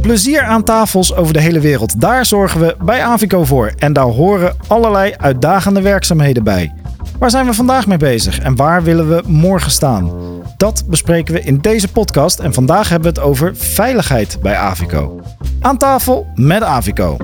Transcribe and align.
Plezier 0.00 0.42
aan 0.42 0.64
tafels 0.64 1.14
over 1.14 1.32
de 1.32 1.40
hele 1.40 1.60
wereld. 1.60 2.00
Daar 2.00 2.26
zorgen 2.26 2.60
we 2.60 2.76
bij 2.84 3.02
Avico 3.02 3.44
voor. 3.44 3.72
En 3.78 3.92
daar 3.92 4.04
horen 4.04 4.56
allerlei 4.66 5.14
uitdagende 5.16 5.80
werkzaamheden 5.80 6.44
bij. 6.44 6.72
Waar 7.18 7.30
zijn 7.30 7.46
we 7.46 7.54
vandaag 7.54 7.86
mee 7.86 7.98
bezig 7.98 8.38
en 8.38 8.56
waar 8.56 8.82
willen 8.82 9.08
we 9.08 9.22
morgen 9.26 9.70
staan? 9.70 10.10
Dat 10.56 10.84
bespreken 10.86 11.34
we 11.34 11.40
in 11.40 11.58
deze 11.58 11.88
podcast 11.88 12.38
en 12.38 12.52
vandaag 12.52 12.88
hebben 12.88 13.14
we 13.14 13.20
het 13.20 13.28
over 13.28 13.56
veiligheid 13.56 14.38
bij 14.42 14.56
Avico. 14.56 15.20
Aan 15.60 15.78
tafel 15.78 16.26
met 16.34 16.62
Avico. 16.62 17.16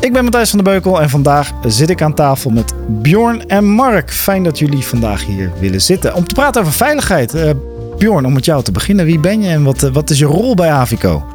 Ik 0.00 0.12
ben 0.12 0.22
Matthijs 0.22 0.50
van 0.50 0.58
der 0.64 0.72
Beukel 0.72 1.00
en 1.00 1.10
vandaag 1.10 1.52
zit 1.66 1.90
ik 1.90 2.02
aan 2.02 2.14
tafel 2.14 2.50
met 2.50 2.74
Bjorn 2.88 3.48
en 3.48 3.64
Mark. 3.64 4.12
Fijn 4.12 4.42
dat 4.42 4.58
jullie 4.58 4.86
vandaag 4.86 5.26
hier 5.26 5.52
willen 5.60 5.82
zitten 5.82 6.14
om 6.14 6.26
te 6.26 6.34
praten 6.34 6.60
over 6.60 6.72
veiligheid. 6.72 7.34
Uh, 7.34 7.50
Bjorn, 7.98 8.26
om 8.26 8.32
met 8.32 8.44
jou 8.44 8.62
te 8.62 8.72
beginnen. 8.72 9.04
Wie 9.04 9.18
ben 9.18 9.42
je 9.42 9.48
en 9.48 9.62
wat, 9.62 9.80
wat 9.80 10.10
is 10.10 10.18
je 10.18 10.24
rol 10.24 10.54
bij 10.54 10.70
Avico? 10.70 11.31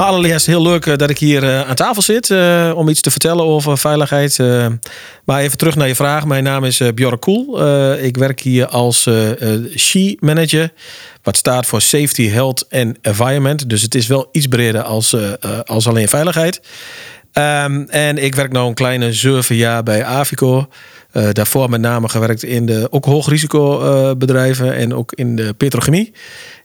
Allereerst 0.00 0.46
heel 0.46 0.62
leuk 0.62 0.86
eh, 0.86 0.96
dat 0.96 1.10
ik 1.10 1.18
hier 1.18 1.42
uh, 1.42 1.68
aan 1.68 1.74
tafel 1.74 2.02
zit 2.02 2.28
uh, 2.28 2.72
om 2.74 2.88
iets 2.88 3.00
te 3.00 3.10
vertellen 3.10 3.44
over 3.44 3.78
veiligheid. 3.78 4.38
maar 5.24 5.40
even 5.40 5.58
terug 5.58 5.76
naar 5.76 5.88
je 5.88 5.94
vraag. 5.94 6.24
Mijn 6.24 6.44
naam 6.44 6.64
is 6.64 6.82
Björn 6.94 7.18
Koel. 7.18 7.62
ik 7.96 8.16
werk 8.16 8.40
hier 8.40 8.66
als 8.66 9.08
SHE 9.74 10.16
manager. 10.20 10.72
Wat 11.22 11.36
staat 11.36 11.66
voor 11.66 11.80
Safety, 11.80 12.28
Health 12.28 12.66
and 12.70 12.96
Environment. 13.02 13.68
Dus 13.68 13.82
het 13.82 13.94
is 13.94 14.06
wel 14.06 14.28
iets 14.32 14.46
breder 14.46 14.82
als, 14.82 15.16
als 15.64 15.88
alleen 15.88 16.08
veiligheid. 16.08 16.60
Um, 17.34 17.88
en 17.88 18.18
ik 18.18 18.34
werk 18.34 18.52
nu 18.52 18.58
een 18.58 18.74
kleine 18.74 19.12
zeven 19.12 19.56
jaar 19.56 19.82
bij 19.82 20.04
Avico. 20.04 20.68
Uh, 21.12 21.28
daarvoor 21.32 21.70
met 21.70 21.80
name 21.80 22.08
gewerkt 22.08 22.42
in 22.42 22.66
de 22.66 22.86
ook 22.90 23.04
hoogrisicobedrijven 23.04 24.66
uh, 24.66 24.82
en 24.82 24.94
ook 24.94 25.12
in 25.12 25.36
de 25.36 25.52
petrochemie. 25.52 26.12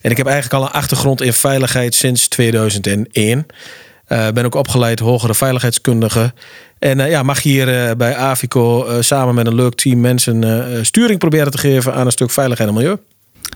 En 0.02 0.12
ik 0.12 0.18
heb 0.18 0.26
eigenlijk 0.26 0.56
al 0.56 0.68
een 0.70 0.74
achtergrond 0.74 1.22
in 1.22 1.34
veiligheid 1.34 1.96
sinds 1.96 2.28
2001. 2.28 3.46
Uh, 4.08 4.28
ben 4.30 4.46
ook 4.46 4.56
opgeleid 4.56 5.00
hogere 5.00 5.36
veiligheidskundige. 5.36 6.34
En 6.80 7.10
ja, 7.10 7.24
mag 7.24 7.42
hier 7.42 7.98
bij 7.98 8.16
Avico 8.16 8.88
samen 9.00 9.36
met 9.36 9.48
een 9.48 9.56
leuk 9.56 9.76
team 9.76 10.00
mensen 10.00 10.86
sturing 10.86 11.20
proberen 11.20 11.52
te 11.52 11.58
geven 11.58 11.94
aan 11.94 12.06
een 12.06 12.12
stuk 12.12 12.32
veiligheid 12.32 12.70
en 12.70 12.76
milieu. 12.76 12.98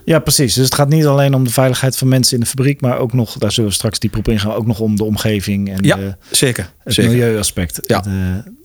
Ja, 0.06 0.20
precies. 0.20 0.54
Dus 0.54 0.66
het 0.66 0.76
gaat 0.76 0.90
niet 0.90 1.06
alleen 1.06 1.34
om 1.34 1.44
de 1.44 1.50
veiligheid 1.50 1.98
van 1.98 2.08
mensen 2.08 2.34
in 2.34 2.40
de 2.40 2.50
fabriek, 2.50 2.82
maar 2.82 2.98
ook 2.98 3.14
nog, 3.14 3.38
daar 3.38 3.52
zullen 3.52 3.70
we 3.70 3.76
straks 3.76 4.00
dieper 4.00 4.20
op 4.20 4.28
ingaan, 4.28 4.54
ook 4.54 4.66
nog 4.66 4.80
om 4.80 4.96
de 4.96 5.04
omgeving 5.04 5.70
en 5.70 5.78
ja, 5.82 5.96
de, 5.96 6.16
zeker, 6.32 6.74
het 6.84 6.94
zeker. 6.94 7.12
milieuaspect. 7.12 7.80
Ja. 7.86 8.04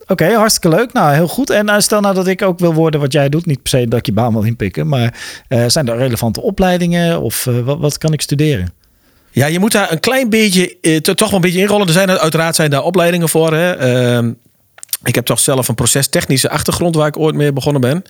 Oké, 0.07 0.33
hartstikke 0.33 0.77
leuk. 0.77 0.93
Nou, 0.93 1.15
heel 1.15 1.29
goed. 1.29 1.51
En 1.51 1.69
uh, 1.69 1.79
stel 1.79 2.01
nou 2.01 2.15
dat 2.15 2.27
ik 2.27 2.43
ook 2.43 2.59
wil 2.59 2.75
worden 2.75 3.01
wat 3.01 3.13
jij 3.13 3.29
doet, 3.29 3.47
niet 3.47 3.63
per 3.63 3.81
se 3.81 3.89
dat 3.89 3.99
ik 3.99 4.07
je 4.07 4.13
baan 4.13 4.33
wil 4.33 4.43
inpikken, 4.43 4.89
maar 4.89 5.15
uh, 5.49 5.65
zijn 5.67 5.89
er 5.89 5.97
relevante 5.97 6.41
opleidingen 6.43 7.21
of 7.21 7.47
uh, 7.47 7.59
wat, 7.59 7.79
wat 7.79 7.99
kan 7.99 8.13
ik 8.13 8.21
studeren? 8.21 8.73
Ja, 9.31 9.47
je 9.47 9.59
moet 9.59 9.73
daar 9.73 9.93
een 9.93 10.01
klein 10.01 10.29
beetje, 10.29 10.77
toch 11.01 11.19
wel 11.19 11.35
een 11.35 11.41
beetje 11.41 11.61
inrollen. 11.61 11.87
Er 11.87 11.93
zijn 11.93 12.11
uiteraard 12.11 12.55
zijn 12.55 12.71
daar 12.71 12.83
opleidingen 12.83 13.29
voor. 13.29 13.53
Hè. 13.53 13.73
Ehm, 13.73 14.33
ik 15.05 15.15
heb 15.15 15.25
toch 15.25 15.41
zelf 15.41 15.69
een 15.69 15.75
procestechnische 15.75 16.51
achtergrond 16.51 16.95
waar 16.95 17.07
ik 17.07 17.19
ooit 17.19 17.35
mee 17.35 17.53
begonnen 17.53 17.81
ben. 17.81 18.03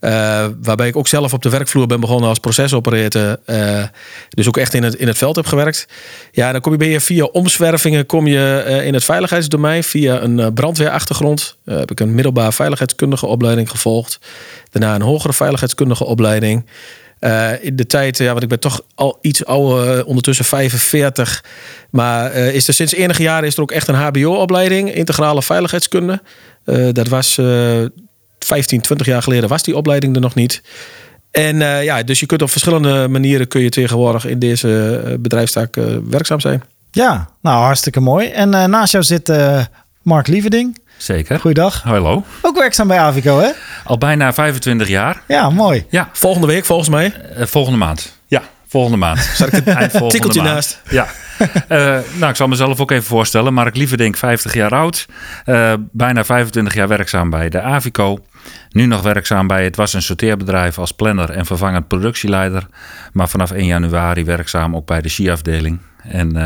Uh, 0.00 0.46
waarbij 0.62 0.88
ik 0.88 0.96
ook 0.96 1.08
zelf 1.08 1.32
op 1.32 1.42
de 1.42 1.48
werkvloer 1.48 1.86
ben 1.86 2.00
begonnen 2.00 2.28
als 2.28 2.38
procesoperator. 2.38 3.36
Uh, 3.46 3.82
dus 4.28 4.48
ook 4.48 4.56
echt 4.56 4.74
in 4.74 4.82
het, 4.82 4.94
in 4.94 5.06
het 5.06 5.18
veld 5.18 5.36
heb 5.36 5.46
gewerkt. 5.46 5.86
Ja, 6.32 6.52
dan 6.52 6.60
kom 6.60 6.72
je, 6.72 6.78
ben 6.78 6.88
je 6.88 7.00
via 7.00 7.24
omzwervingen 7.24 8.06
kom 8.06 8.26
je, 8.26 8.64
uh, 8.66 8.86
in 8.86 8.94
het 8.94 9.04
veiligheidsdomein. 9.04 9.84
Via 9.84 10.22
een 10.22 10.54
brandweerachtergrond 10.54 11.56
heb 11.64 11.90
ik 11.90 12.00
een 12.00 12.14
middelbare 12.14 12.52
veiligheidskundige 12.52 13.26
opleiding 13.26 13.70
gevolgd. 13.70 14.18
Daarna 14.70 14.94
een 14.94 15.02
hogere 15.02 15.32
veiligheidskundige 15.32 16.04
opleiding. 16.04 16.66
in 17.60 17.76
de 17.76 17.86
tijd, 17.86 18.18
ja, 18.18 18.30
want 18.30 18.42
ik 18.42 18.48
ben 18.48 18.60
toch 18.60 18.80
al 18.94 19.18
iets 19.20 19.44
ouder, 19.44 20.04
ondertussen 20.04 20.44
45. 20.44 21.44
Maar 21.90 22.34
is 22.34 22.68
er 22.68 22.74
sinds 22.74 22.94
enige 22.94 23.22
jaren 23.22 23.46
is 23.48 23.56
er 23.56 23.62
ook 23.62 23.72
echt 23.72 23.88
een 23.88 23.94
HBO-opleiding, 23.94 24.94
integrale 24.94 25.42
veiligheidskunde. 25.42 26.22
dat 26.92 27.08
was 27.08 27.38
15, 28.44 28.80
20 28.80 29.06
jaar 29.06 29.22
geleden 29.22 29.48
was 29.48 29.62
die 29.62 29.76
opleiding 29.76 30.14
er 30.14 30.20
nog 30.20 30.34
niet. 30.34 30.62
En 31.30 31.56
uh, 31.56 31.84
ja, 31.84 32.02
dus 32.02 32.20
je 32.20 32.26
kunt 32.26 32.42
op 32.42 32.50
verschillende 32.50 33.08
manieren 33.08 33.48
kun 33.48 33.60
je 33.60 33.68
tegenwoordig 33.68 34.26
in 34.26 34.38
deze 34.38 35.02
uh, 35.06 35.14
bedrijfstaak 35.18 35.76
uh, 35.76 35.84
werkzaam 36.04 36.40
zijn. 36.40 36.62
Ja, 36.90 37.28
nou 37.42 37.62
hartstikke 37.62 38.00
mooi. 38.00 38.28
En 38.28 38.48
naast 38.48 38.92
jou 38.92 39.04
zit 39.04 39.32
Mark 40.02 40.26
Lieverding. 40.26 40.78
Zeker. 40.96 41.40
Goeiedag. 41.40 41.82
Hallo. 41.82 42.24
Ook 42.42 42.58
werkzaam 42.58 42.88
bij 42.88 42.98
Avico, 42.98 43.38
hè? 43.40 43.50
Al 43.84 43.98
bijna 43.98 44.32
25 44.32 44.88
jaar. 44.88 45.22
Ja, 45.28 45.50
mooi. 45.50 45.86
Ja. 45.90 46.08
Volgende 46.12 46.46
week 46.46 46.64
volgens 46.64 46.88
mij? 46.88 47.14
volgende 47.36 47.78
maand. 47.78 48.12
Ja, 48.26 48.42
volgende 48.68 48.96
maand. 48.96 49.18
Zal 49.34 49.46
ik 49.46 49.52
het 49.64 49.90
tikkeltje 50.10 50.42
maand. 50.42 50.54
naast? 50.54 50.80
Ja. 50.90 51.06
Uh, 51.40 51.98
nou, 52.18 52.30
ik 52.30 52.36
zal 52.36 52.48
mezelf 52.48 52.80
ook 52.80 52.90
even 52.90 53.04
voorstellen. 53.04 53.54
Mark 53.54 53.76
Lieverdink, 53.76 54.16
50 54.16 54.54
jaar 54.54 54.70
oud. 54.70 55.06
Uh, 55.46 55.72
bijna 55.92 56.24
25 56.24 56.74
jaar 56.74 56.88
werkzaam 56.88 57.30
bij 57.30 57.48
de 57.48 57.60
Avico. 57.60 58.18
Nu 58.70 58.86
nog 58.86 59.02
werkzaam 59.02 59.46
bij 59.46 59.64
het 59.64 59.76
was 59.76 59.92
een 59.92 60.02
sorteerbedrijf 60.02 60.78
als 60.78 60.92
planner 60.92 61.30
en 61.30 61.46
vervangend 61.46 61.88
productieleider. 61.88 62.66
Maar 63.12 63.28
vanaf 63.28 63.50
1 63.50 63.66
januari 63.66 64.24
werkzaam 64.24 64.76
ook 64.76 64.86
bij 64.86 65.00
de 65.00 65.08
SHI-afdeling. 65.08 65.80
En 66.02 66.36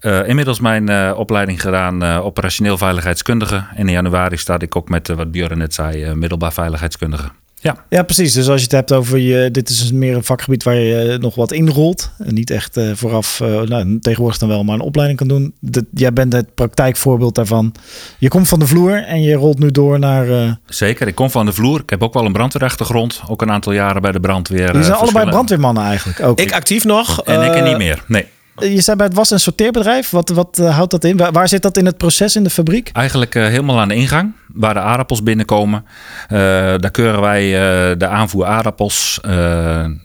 uh, 0.00 0.28
inmiddels 0.28 0.60
mijn 0.60 1.14
opleiding 1.14 1.60
gedaan 1.60 2.02
operationeel 2.02 2.78
veiligheidskundige. 2.78 3.64
En 3.74 3.86
in 3.86 3.92
januari 3.92 4.36
sta 4.36 4.58
ik 4.58 4.76
ook 4.76 4.88
met 4.88 5.08
wat 5.08 5.30
Björn 5.30 5.58
net 5.58 5.74
zei, 5.74 6.14
middelbaar 6.14 6.52
veiligheidskundige. 6.52 7.30
Ja. 7.64 7.84
ja, 7.88 8.02
precies. 8.02 8.32
Dus 8.32 8.48
als 8.48 8.58
je 8.58 8.62
het 8.62 8.72
hebt 8.72 8.92
over 8.92 9.18
je, 9.18 9.50
dit 9.50 9.68
is 9.68 9.92
meer 9.92 10.16
een 10.16 10.24
vakgebied 10.24 10.62
waar 10.62 10.74
je 10.74 11.18
nog 11.20 11.34
wat 11.34 11.52
inrolt. 11.52 12.10
En 12.18 12.34
niet 12.34 12.50
echt 12.50 12.76
uh, 12.76 12.90
vooraf, 12.94 13.40
uh, 13.40 13.60
nou, 13.60 13.98
tegenwoordig 13.98 14.38
dan 14.38 14.48
wel, 14.48 14.64
maar 14.64 14.74
een 14.74 14.80
opleiding 14.80 15.18
kan 15.18 15.28
doen. 15.28 15.54
Dat, 15.60 15.84
jij 15.94 16.12
bent 16.12 16.32
het 16.32 16.54
praktijkvoorbeeld 16.54 17.34
daarvan. 17.34 17.74
Je 18.18 18.28
komt 18.28 18.48
van 18.48 18.58
de 18.58 18.66
vloer 18.66 19.04
en 19.04 19.22
je 19.22 19.34
rolt 19.34 19.58
nu 19.58 19.70
door 19.70 19.98
naar. 19.98 20.28
Uh... 20.28 20.52
Zeker, 20.66 21.06
ik 21.06 21.14
kom 21.14 21.30
van 21.30 21.46
de 21.46 21.52
vloer. 21.52 21.80
Ik 21.80 21.90
heb 21.90 22.02
ook 22.02 22.14
wel 22.14 22.24
een 22.24 22.32
brandweerachtergrond. 22.32 23.22
Ook 23.28 23.42
een 23.42 23.50
aantal 23.50 23.72
jaren 23.72 24.02
bij 24.02 24.12
de 24.12 24.20
brandweer. 24.20 24.76
Je 24.76 24.82
zijn 24.82 24.96
allebei 24.96 25.28
brandweermannen 25.28 25.84
eigenlijk. 25.84 26.20
Ook. 26.20 26.40
Ik 26.40 26.52
actief 26.52 26.84
nog. 26.84 27.22
En 27.22 27.42
ik 27.42 27.54
er 27.54 27.62
niet 27.62 27.78
meer. 27.78 28.04
Nee. 28.06 28.26
Je 28.58 28.80
zei 28.80 28.96
bij 28.96 29.06
het 29.06 29.14
was 29.14 29.30
een 29.30 29.40
sorteerbedrijf. 29.40 30.10
Wat, 30.10 30.28
wat 30.28 30.58
uh, 30.60 30.74
houdt 30.76 30.90
dat 30.90 31.04
in? 31.04 31.16
Waar, 31.16 31.32
waar, 31.32 31.48
zit 31.48 31.62
dat 31.62 31.76
in 31.76 31.86
het 31.86 31.96
proces 31.96 32.36
in 32.36 32.44
de 32.44 32.50
fabriek? 32.50 32.90
Eigenlijk 32.92 33.34
uh, 33.34 33.46
helemaal 33.46 33.80
aan 33.80 33.88
de 33.88 33.94
ingang, 33.94 34.32
waar 34.52 34.74
de 34.74 34.80
aardappels 34.80 35.22
binnenkomen. 35.22 35.84
Uh, 35.84 36.38
daar 36.78 36.90
keuren 36.90 37.20
wij 37.20 37.50
de 37.96 38.06
aanvoer 38.06 38.44
aardappels. 38.44 39.18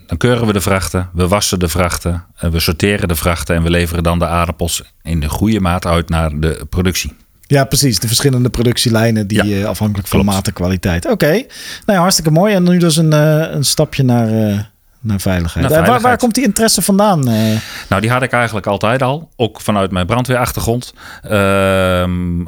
dan 0.08 0.18
keuren 0.18 0.48
we 0.48 0.54
de 0.54 0.62
vrachten, 0.62 1.10
we 1.14 1.28
wassen 1.28 1.60
de 1.60 1.68
vrachten, 1.68 2.26
we 2.40 2.60
sorteren 2.60 3.08
de 3.08 3.16
vrachten 3.16 3.56
en 3.56 3.64
we 3.64 3.70
leveren 3.70 4.04
dan 4.04 4.20
de 4.20 4.28
aardappels 4.28 4.84
in 5.04 5.20
de 5.20 5.30
goede 5.30 5.60
maat 5.60 5.86
uit 5.86 6.10
naar 6.10 6.40
de 6.40 6.66
productie. 6.70 7.14
Ja, 7.42 7.64
precies. 7.64 8.00
De 8.00 8.08
verschillende 8.08 8.50
productielijnen 8.50 9.28
die 9.28 9.46
ja, 9.46 9.68
afhankelijk 9.68 10.08
van 10.08 10.26
maat 10.26 10.48
en 10.48 10.54
kwaliteit. 10.54 11.06
Oké, 11.06 11.14
okay. 11.14 11.38
nou 11.86 11.98
ja, 11.98 12.00
hartstikke 12.00 12.32
mooi. 12.32 12.54
En 12.54 12.64
nu 12.64 12.78
dus 12.78 12.98
een, 12.98 13.12
een 13.56 13.64
stapje 13.64 14.04
naar 14.04 14.72
naar 15.02 15.20
veiligheid. 15.20 15.56
Naar 15.56 15.74
veiligheid. 15.74 16.02
Waar, 16.02 16.12
waar, 16.12 16.18
komt 16.20 16.36
die 16.36 16.44
interesse 16.44 16.82
vandaan? 16.82 17.30
Uh... 17.30 17.58
Nou, 17.90 18.02
die 18.02 18.12
had 18.12 18.22
ik 18.22 18.32
eigenlijk 18.32 18.68
altijd 18.68 19.02
al. 19.02 19.30
Ook 19.36 19.62
vanuit 19.62 19.92
mijn 19.92 20.06
brandweerachtergrond. 20.06 20.94
Uh, 21.24 21.32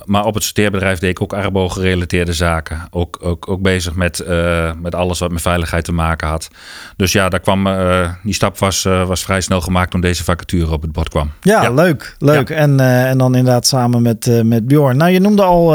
maar 0.05 0.25
op 0.25 0.33
het 0.33 0.43
sorteerbedrijf 0.43 0.99
deed 0.99 1.09
ik 1.09 1.21
ook 1.21 1.33
arbo-gerelateerde 1.33 2.33
zaken. 2.33 2.87
Ook, 2.89 3.19
ook, 3.21 3.47
ook 3.49 3.61
bezig 3.61 3.95
met, 3.95 4.23
uh, 4.27 4.71
met 4.81 4.95
alles 4.95 5.19
wat 5.19 5.31
met 5.31 5.41
veiligheid 5.41 5.83
te 5.83 5.91
maken 5.91 6.27
had. 6.27 6.47
Dus 6.95 7.11
ja, 7.11 7.29
daar 7.29 7.39
kwam, 7.39 7.67
eh, 7.67 8.09
die 8.23 8.33
stap 8.33 8.57
was, 8.57 8.83
was 8.83 9.23
vrij 9.23 9.41
snel 9.41 9.61
gemaakt 9.61 9.91
toen 9.91 10.01
deze 10.01 10.23
vacature 10.23 10.71
op 10.71 10.81
het 10.81 10.91
bord 10.91 11.09
kwam. 11.09 11.31
Ja, 11.41 11.61
ja. 11.61 11.71
leuk. 11.71 12.15
leuk. 12.19 12.49
Ja. 12.49 12.55
En, 12.55 12.79
en 12.79 13.17
dan 13.17 13.35
inderdaad 13.35 13.67
samen 13.67 14.01
met, 14.01 14.43
met 14.43 14.67
Bjorn. 14.67 14.97
Nou, 14.97 15.11
je 15.11 15.19
noemde 15.19 15.43
al 15.43 15.73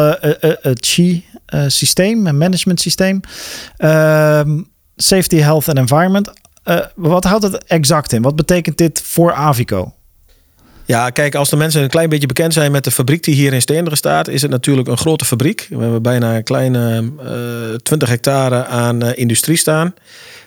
het 0.60 0.86
CHI-systeem, 0.86 2.26
een 2.26 2.38
management 2.38 2.80
systeem. 2.80 3.20
Ehm, 3.76 4.60
safety, 4.96 5.36
Health 5.36 5.68
and 5.68 5.78
Environment 5.78 6.32
uh, 6.68 6.78
wat 6.94 7.24
houdt 7.24 7.42
het 7.42 7.64
exact 7.64 8.12
in? 8.12 8.22
Wat 8.22 8.36
betekent 8.36 8.78
dit 8.78 9.02
voor 9.04 9.32
Avico? 9.32 9.92
Ja, 10.86 11.10
kijk, 11.10 11.34
als 11.34 11.50
de 11.50 11.56
mensen 11.56 11.82
een 11.82 11.88
klein 11.88 12.08
beetje 12.08 12.26
bekend 12.26 12.52
zijn 12.52 12.72
met 12.72 12.84
de 12.84 12.90
fabriek 12.90 13.22
die 13.22 13.34
hier 13.34 13.52
in 13.52 13.60
Steenderen 13.60 13.98
staat, 13.98 14.28
is 14.28 14.42
het 14.42 14.50
natuurlijk 14.50 14.88
een 14.88 14.96
grote 14.96 15.24
fabriek. 15.24 15.66
We 15.70 15.82
hebben 15.82 16.02
bijna 16.02 16.36
een 16.36 16.42
kleine 16.42 17.10
uh, 17.22 17.72
eh, 17.72 17.78
20 17.78 18.08
hectare 18.08 18.64
aan 18.64 19.04
uh, 19.04 19.10
industrie 19.14 19.56
staan. 19.56 19.94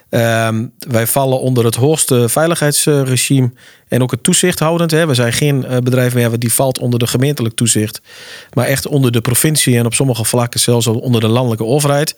Uh, 0.09 0.49
wij 0.77 1.07
vallen 1.07 1.39
onder 1.39 1.65
het 1.65 1.75
hoogste 1.75 2.29
veiligheidsregime 2.29 3.51
en 3.87 4.01
ook 4.01 4.11
het 4.11 4.23
toezichthoudend. 4.23 4.91
Hè. 4.91 5.07
We 5.07 5.13
zijn 5.13 5.33
geen 5.33 5.65
bedrijf 5.83 6.13
meer 6.13 6.39
die 6.39 6.53
valt 6.53 6.79
onder 6.79 6.99
de 6.99 7.07
gemeentelijk 7.07 7.55
toezicht, 7.55 8.01
maar 8.53 8.65
echt 8.65 8.87
onder 8.87 9.11
de 9.11 9.21
provincie 9.21 9.77
en 9.77 9.85
op 9.85 9.93
sommige 9.93 10.25
vlakken 10.25 10.59
zelfs 10.59 10.87
onder 10.87 11.21
de 11.21 11.27
landelijke 11.27 11.65
overheid. 11.65 12.15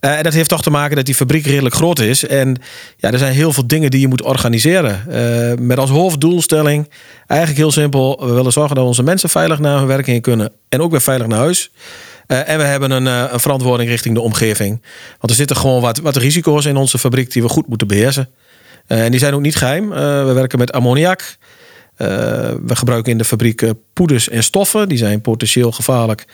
Uh, 0.00 0.16
en 0.16 0.22
dat 0.22 0.32
heeft 0.32 0.48
toch 0.48 0.62
te 0.62 0.70
maken 0.70 0.96
dat 0.96 1.06
die 1.06 1.14
fabriek 1.14 1.46
redelijk 1.46 1.74
groot 1.74 1.98
is. 1.98 2.26
En 2.26 2.56
ja, 2.96 3.10
er 3.10 3.18
zijn 3.18 3.32
heel 3.32 3.52
veel 3.52 3.66
dingen 3.66 3.90
die 3.90 4.00
je 4.00 4.08
moet 4.08 4.22
organiseren. 4.22 5.04
Uh, 5.08 5.66
met 5.66 5.78
als 5.78 5.90
hoofddoelstelling 5.90 6.88
eigenlijk 7.26 7.60
heel 7.60 7.72
simpel. 7.72 8.26
We 8.26 8.32
willen 8.32 8.52
zorgen 8.52 8.76
dat 8.76 8.84
onze 8.84 9.02
mensen 9.02 9.28
veilig 9.28 9.58
naar 9.58 9.78
hun 9.78 9.86
werking 9.86 10.22
kunnen. 10.22 10.52
En 10.68 10.80
ook 10.80 10.90
weer 10.90 11.00
veilig 11.00 11.26
naar 11.26 11.38
huis. 11.38 11.70
Uh, 12.26 12.48
en 12.48 12.58
we 12.58 12.64
hebben 12.64 12.90
een, 12.90 13.06
een, 13.06 13.40
verantwoording 13.40 13.90
richting 13.90 14.14
de 14.14 14.20
omgeving. 14.20 14.82
Want 15.08 15.30
er 15.30 15.36
zitten 15.36 15.56
gewoon 15.56 15.80
wat, 15.80 15.98
wat 15.98 16.16
risico's 16.16 16.64
in 16.64 16.76
onze 16.76 16.98
fabriek 16.98 17.32
die 17.32 17.42
we 17.42 17.48
goed 17.48 17.68
moeten 17.68 17.86
beheersen. 17.86 18.28
en 18.86 19.10
die 19.10 19.20
zijn 19.20 19.34
ook 19.34 19.40
niet 19.40 19.56
geheim. 19.56 19.88
we 19.88 20.32
werken 20.34 20.58
met 20.58 20.72
ammoniak. 20.72 21.36
We 21.98 22.76
gebruiken 22.76 23.12
in 23.12 23.18
de 23.18 23.24
fabriek 23.24 23.72
poeders 23.92 24.28
en 24.28 24.42
stoffen. 24.42 24.88
Die 24.88 24.98
zijn 24.98 25.20
potentieel 25.20 25.72
gevaarlijk 25.72 26.24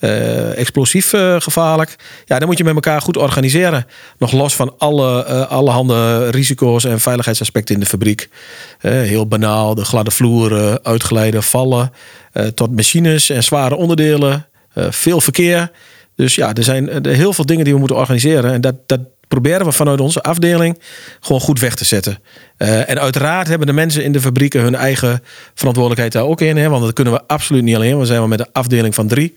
uh, 0.00 0.58
explosief 0.58 1.14
gevaarlijk. 1.38 1.96
Ja, 2.24 2.38
dan 2.38 2.48
moet 2.48 2.58
je 2.58 2.64
met 2.64 2.74
elkaar 2.74 3.00
goed 3.00 3.16
organiseren. 3.16 3.86
Nog 4.18 4.32
los 4.32 4.54
van 4.54 4.74
alle, 4.78 5.24
allerhande 5.46 6.30
risico's 6.30 6.84
en 6.84 7.00
veiligheidsaspecten 7.00 7.74
in 7.74 7.80
de 7.80 7.86
fabriek. 7.86 8.28
heel 8.80 9.26
banaal, 9.26 9.74
de 9.74 9.84
gladde 9.84 10.10
vloeren, 10.10 10.84
uitgeleide 10.84 11.42
vallen. 11.42 11.92
tot 12.54 12.76
machines 12.76 13.30
en 13.30 13.44
zware 13.44 13.76
onderdelen. 13.76 14.46
veel 14.74 15.20
verkeer. 15.20 15.70
Dus 16.16 16.34
ja, 16.34 16.54
er 16.54 16.64
zijn 16.64 17.06
heel 17.06 17.32
veel 17.32 17.46
dingen 17.46 17.64
die 17.64 17.72
we 17.72 17.78
moeten 17.78 17.96
organiseren. 17.96 18.52
En 18.52 18.60
dat, 18.60 18.74
dat 18.86 19.00
proberen 19.28 19.66
we 19.66 19.72
vanuit 19.72 20.00
onze 20.00 20.22
afdeling 20.22 20.78
gewoon 21.20 21.40
goed 21.40 21.60
weg 21.60 21.74
te 21.74 21.84
zetten. 21.84 22.18
Uh, 22.58 22.90
en 22.90 23.00
uiteraard 23.00 23.48
hebben 23.48 23.66
de 23.66 23.72
mensen 23.72 24.04
in 24.04 24.12
de 24.12 24.20
fabrieken 24.20 24.60
hun 24.60 24.74
eigen 24.74 25.20
verantwoordelijkheid 25.54 26.12
daar 26.12 26.30
ook 26.30 26.40
in. 26.40 26.56
Hè, 26.56 26.68
want 26.68 26.84
dat 26.84 26.92
kunnen 26.92 27.12
we 27.12 27.22
absoluut 27.26 27.62
niet 27.62 27.74
alleen. 27.74 27.98
We 27.98 28.04
zijn 28.04 28.18
wel 28.18 28.28
met 28.28 28.40
een 28.40 28.52
afdeling 28.52 28.94
van 28.94 29.06
drie. 29.06 29.34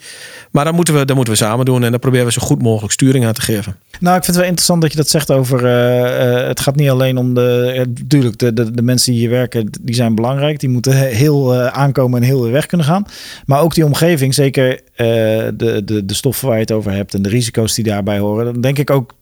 Maar 0.51 0.65
dat 0.65 0.73
moeten 0.73 0.93
we, 0.93 1.05
dat 1.05 1.15
moeten 1.15 1.33
we 1.33 1.39
samen 1.39 1.65
doen. 1.65 1.83
En 1.83 1.91
daar 1.91 1.99
proberen 1.99 2.25
we 2.25 2.31
zo 2.31 2.41
goed 2.41 2.61
mogelijk 2.61 2.93
sturing 2.93 3.25
aan 3.25 3.33
te 3.33 3.41
geven. 3.41 3.75
Nou, 3.99 4.17
ik 4.17 4.23
vind 4.23 4.25
het 4.25 4.35
wel 4.35 4.45
interessant 4.45 4.81
dat 4.81 4.91
je 4.91 4.97
dat 4.97 5.09
zegt 5.09 5.31
over... 5.31 5.63
Uh, 5.63 6.47
het 6.47 6.59
gaat 6.59 6.75
niet 6.75 6.89
alleen 6.89 7.17
om 7.17 7.33
de... 7.33 7.83
Natuurlijk, 7.99 8.37
de, 8.37 8.53
de, 8.53 8.71
de, 8.71 8.81
mensen 8.81 9.11
die 9.11 9.21
hier 9.21 9.29
werken, 9.29 9.69
die 9.81 9.95
zijn 9.95 10.15
belangrijk. 10.15 10.59
Die 10.59 10.69
moeten 10.69 10.93
heel 10.93 11.55
aankomen 11.55 12.21
en 12.21 12.27
heel 12.27 12.43
weer 12.43 12.51
weg 12.51 12.65
kunnen 12.65 12.87
gaan. 12.87 13.05
Maar 13.45 13.61
ook 13.61 13.73
die 13.73 13.85
omgeving, 13.85 14.33
zeker 14.33 14.79
de, 14.95 15.81
de, 15.85 16.05
de 16.05 16.13
stoffen 16.13 16.47
waar 16.47 16.55
je 16.55 16.61
het 16.61 16.71
over 16.71 16.91
hebt... 16.91 17.13
en 17.13 17.21
de 17.21 17.29
risico's 17.29 17.75
die 17.75 17.85
daarbij 17.85 18.19
horen. 18.19 18.45
Dan 18.45 18.61
denk 18.61 18.77
ik 18.77 18.89
ook 18.89 19.13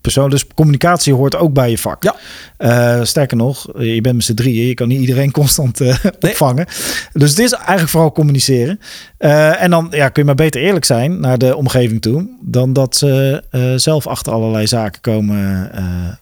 persoon. 0.00 0.30
Dus 0.30 0.46
communicatie 0.54 1.14
hoort 1.14 1.36
ook 1.36 1.52
bij 1.52 1.70
je 1.70 1.78
vak. 1.78 2.02
Ja. 2.02 2.14
Uh, 2.58 3.04
sterker 3.04 3.36
nog, 3.36 3.66
je 3.78 4.00
bent 4.00 4.14
met 4.14 4.24
z'n 4.24 4.34
drieën. 4.34 4.66
Je 4.66 4.74
kan 4.74 4.88
niet 4.88 5.00
iedereen 5.00 5.30
constant 5.40 5.80
uh, 5.80 5.94
opvangen. 6.20 6.66
Dus 7.12 7.30
het 7.30 7.38
is 7.38 7.52
eigenlijk 7.52 7.88
vooral 7.88 8.12
communiceren. 8.12 8.80
Uh, 9.18 9.62
en 9.62 9.70
dan 9.70 9.86
ja, 9.90 10.08
kun 10.08 10.22
je 10.22 10.28
maar 10.28 10.34
beter 10.34 10.60
eerlijk 10.60 10.84
zijn 10.84 11.20
naar 11.20 11.38
de 11.38 11.56
omgeving 11.56 12.02
toe. 12.02 12.28
Dan 12.40 12.72
dat 12.72 12.96
ze 12.96 13.42
zelf 13.76 14.06
achter 14.06 14.32
allerlei 14.32 14.66
zaken 14.66 15.00
komen. 15.00 15.70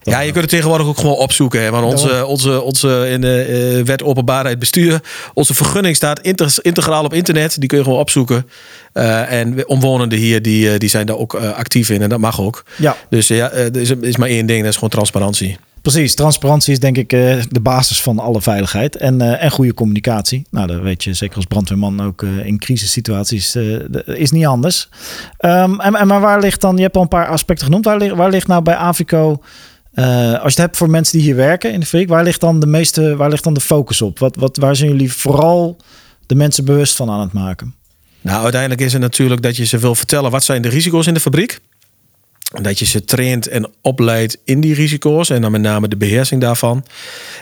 ja, 0.03 0.21
je 0.21 0.31
kunt 0.31 0.41
het 0.41 0.51
tegenwoordig 0.51 0.87
ook 0.87 0.99
gewoon 0.99 1.17
opzoeken. 1.17 1.63
Hè? 1.63 1.71
Want 1.71 1.93
onze, 1.93 2.27
onze, 2.27 2.63
onze 2.63 3.09
in 3.09 3.21
de 3.21 3.83
wet 3.85 4.03
openbaarheid 4.03 4.59
bestuur. 4.59 5.01
Onze 5.35 5.55
vergunning 5.55 5.97
staat 5.97 6.21
integraal 6.61 7.05
op 7.05 7.15
internet. 7.15 7.61
Die 7.61 7.69
kun 7.69 7.79
je 7.79 7.85
gewoon 7.85 7.99
opzoeken. 7.99 8.47
en 8.93 9.69
omwonenden 9.69 10.19
hier, 10.19 10.43
die, 10.43 10.79
die 10.79 10.89
zijn 10.89 11.07
daar 11.07 11.17
ook 11.17 11.35
actief 11.35 11.91
in. 11.91 12.03
En 12.03 12.09
dat 12.09 12.19
mag 12.19 12.41
ook. 12.41 12.65
Ja. 12.77 12.97
Dus 13.09 13.29
ja, 13.29 13.51
er 13.65 13.81
is, 13.81 13.91
is 13.91 14.17
maar 14.17 14.29
één 14.29 14.47
ding. 14.47 14.61
Dat 14.61 14.69
is 14.69 14.75
gewoon 14.75 14.91
transparantie. 14.91 15.57
Precies, 15.83 16.15
transparantie 16.15 16.73
is 16.73 16.81
denk 16.81 16.97
ik 16.97 17.13
uh, 17.13 17.43
de 17.51 17.61
basis 17.61 18.03
van 18.03 18.19
alle 18.19 18.43
veiligheid 18.43 18.97
en, 18.97 19.23
uh, 19.23 19.43
en 19.43 19.51
goede 19.51 19.75
communicatie. 19.75 20.47
Nou, 20.51 20.67
dat 20.67 20.81
weet 20.81 21.05
je 21.05 21.15
zeker 21.15 21.37
als 21.37 21.45
brandweerman 21.45 22.03
ook 22.03 22.23
uh, 22.23 22.47
in 22.47 22.59
crisissituaties 22.59 23.57
is 24.05 24.31
niet 24.31 24.47
anders. 24.47 24.89
Um, 25.41 25.81
en, 25.81 25.95
en, 25.95 26.07
maar 26.07 26.21
waar 26.21 26.41
ligt 26.41 26.61
dan, 26.61 26.77
je 26.77 26.83
hebt 26.83 26.97
al 26.97 27.03
een 27.03 27.09
paar 27.09 27.29
aspecten 27.29 27.67
genoemd, 27.67 27.85
waar, 27.85 27.99
ligt, 27.99 28.15
waar 28.15 28.31
ligt 28.31 28.47
nou 28.47 28.63
bij 28.63 28.75
Avico, 28.75 29.43
als 29.95 30.05
je 30.41 30.41
het 30.43 30.57
hebt 30.57 30.77
voor 30.77 30.91
mensen 30.91 31.19
die 31.19 31.27
hier 31.27 31.37
werken 31.37 31.73
in 31.73 31.81
de 31.81 31.87
fabriek, 31.87 32.09
waar 32.09 32.25
ligt 32.25 32.41
dan 32.41 32.61
de 32.61 32.67
meeste, 32.67 33.17
waar 33.17 33.31
ligt 33.31 33.45
dan 33.45 33.55
de 33.55 33.61
focus 33.61 34.03
op? 34.03 34.19
Wat, 34.19 34.37
wat, 34.37 34.57
waar 34.57 34.77
zijn 34.77 34.91
jullie 34.91 35.13
vooral 35.13 35.77
de 36.27 36.35
mensen 36.35 36.65
bewust 36.65 36.97
van 36.97 37.11
aan 37.11 37.21
het 37.21 37.33
maken? 37.33 37.75
Nou, 38.21 38.43
uiteindelijk 38.43 38.81
is 38.81 38.93
het 38.93 39.03
natuurlijk 39.03 39.43
dat 39.43 39.57
je 39.57 39.65
ze 39.65 39.79
wil 39.79 39.95
vertellen 39.95 40.31
wat 40.31 40.45
zijn 40.45 40.63
de 40.63 40.69
risico's 40.69 41.07
in 41.07 41.15
de 41.15 41.21
fabriek 41.21 41.61
dat 42.63 42.79
je 42.79 42.85
ze 42.85 43.05
traint 43.05 43.49
en 43.49 43.71
opleidt 43.81 44.39
in 44.45 44.61
die 44.61 44.75
risico's. 44.75 45.31
En 45.31 45.41
dan 45.41 45.53
met 45.53 45.61
name 45.61 45.89
de 45.89 45.97
beheersing 45.97 46.41
daarvan. 46.41 46.85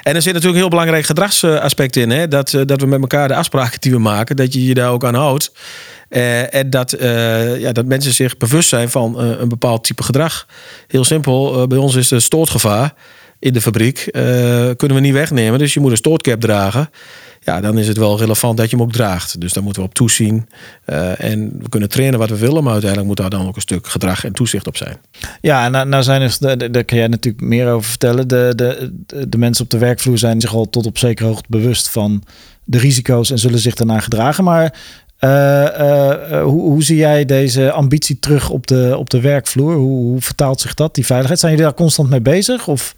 En 0.03 0.15
er 0.15 0.23
zit 0.23 0.33
natuurlijk 0.33 0.55
een 0.55 0.61
heel 0.61 0.69
belangrijk 0.69 1.05
gedragsaspect 1.05 1.97
in. 1.97 2.11
Hè? 2.11 2.29
Dat, 2.29 2.55
eh, 2.55 2.61
dat 2.67 2.81
we 2.81 2.87
met 2.87 3.01
elkaar 3.01 3.29
de 3.29 3.35
afspraken 3.35 3.81
die 3.81 3.93
we 3.93 3.99
maken, 3.99 4.37
dat 4.37 4.53
je 4.53 4.65
je 4.65 4.75
daar 4.75 4.91
ook 4.91 5.05
aan 5.05 5.15
houdt. 5.15 5.53
Uh, 6.11 6.55
en 6.55 6.71
dat, 6.71 7.01
uh, 7.01 7.61
ja, 7.61 7.73
dat 7.73 7.87
mensen 7.87 8.13
zich 8.13 8.37
bewust 8.37 8.69
zijn 8.69 8.89
van 8.91 9.19
een 9.19 9.49
bepaald 9.49 9.85
type 9.85 10.03
gedrag. 10.03 10.47
Heel 10.87 11.05
simpel, 11.05 11.67
bij 11.67 11.79
ons 11.79 11.95
is 11.95 12.11
het 12.11 12.23
stootgevaar 12.23 12.95
in 13.39 13.53
de 13.53 13.61
fabriek. 13.61 14.09
kunnen 14.77 14.95
we 14.95 15.01
niet 15.01 15.13
wegnemen, 15.13 15.59
dus 15.59 15.75
je 15.75 15.81
moet 15.81 15.91
een 15.91 15.97
stootcap 15.97 16.41
dragen 16.41 16.91
ja, 17.45 17.61
dan 17.61 17.79
is 17.79 17.89
het 17.89 17.97
wel 17.97 18.19
relevant 18.19 18.57
dat 18.57 18.71
je 18.71 18.77
hem 18.77 18.85
ook 18.85 18.93
draagt. 18.93 19.41
Dus 19.41 19.53
daar 19.53 19.63
moeten 19.63 19.83
we 19.83 19.89
op 19.89 19.95
toezien. 19.95 20.49
Uh, 20.87 21.25
en 21.25 21.59
we 21.59 21.69
kunnen 21.69 21.89
trainen 21.89 22.19
wat 22.19 22.29
we 22.29 22.39
willen, 22.39 22.63
maar 22.63 22.73
uiteindelijk 22.73 23.09
moet 23.09 23.17
daar 23.17 23.31
dan 23.31 23.47
ook 23.47 23.57
een 23.57 23.63
stuk 23.63 23.87
gedrag 23.87 24.25
en 24.25 24.33
toezicht 24.33 24.67
op 24.67 24.77
zijn. 24.77 24.97
Ja, 25.41 25.69
nou, 25.69 25.89
nou 25.89 26.03
zijn 26.03 26.23
er, 26.23 26.73
daar 26.73 26.85
kan 26.85 26.99
jij 26.99 27.07
natuurlijk 27.07 27.45
meer 27.45 27.71
over 27.71 27.91
vertellen. 27.91 28.29
De, 28.29 28.53
de, 28.57 28.93
de 29.29 29.39
mensen 29.39 29.65
op 29.65 29.71
de 29.71 29.79
werkvloer 29.79 30.19
zijn 30.19 30.41
zich 30.41 30.55
al 30.55 30.71
tot 30.71 30.87
op 30.87 30.99
zekere 30.99 31.29
hoogte 31.29 31.49
bewust 31.49 31.89
van 31.89 32.23
de 32.65 32.79
risico's 32.79 33.31
en 33.31 33.39
zullen 33.39 33.59
zich 33.59 33.75
daarna 33.75 34.01
gedragen. 34.01 34.45
Maar 34.45 34.75
uh, 35.21 35.31
uh, 35.31 36.43
hoe, 36.43 36.61
hoe, 36.61 36.83
zie 36.83 36.97
jij 36.97 37.25
deze 37.25 37.73
ambitie 37.73 38.19
terug 38.19 38.51
op 38.51 38.67
de, 38.67 38.95
op 38.99 39.11
de 39.11 39.21
werkvloer? 39.21 39.75
Hoe, 39.75 40.03
hoe 40.03 40.21
vertaalt 40.21 40.61
zich 40.61 40.75
dat, 40.75 40.95
die 40.95 41.07
veiligheid? 41.07 41.41
Zijn 41.41 41.53
jullie 41.53 41.67
daar 41.67 41.77
constant 41.77 42.11
mee 42.11 42.21
bezig? 42.21 42.69
Of... 42.69 42.95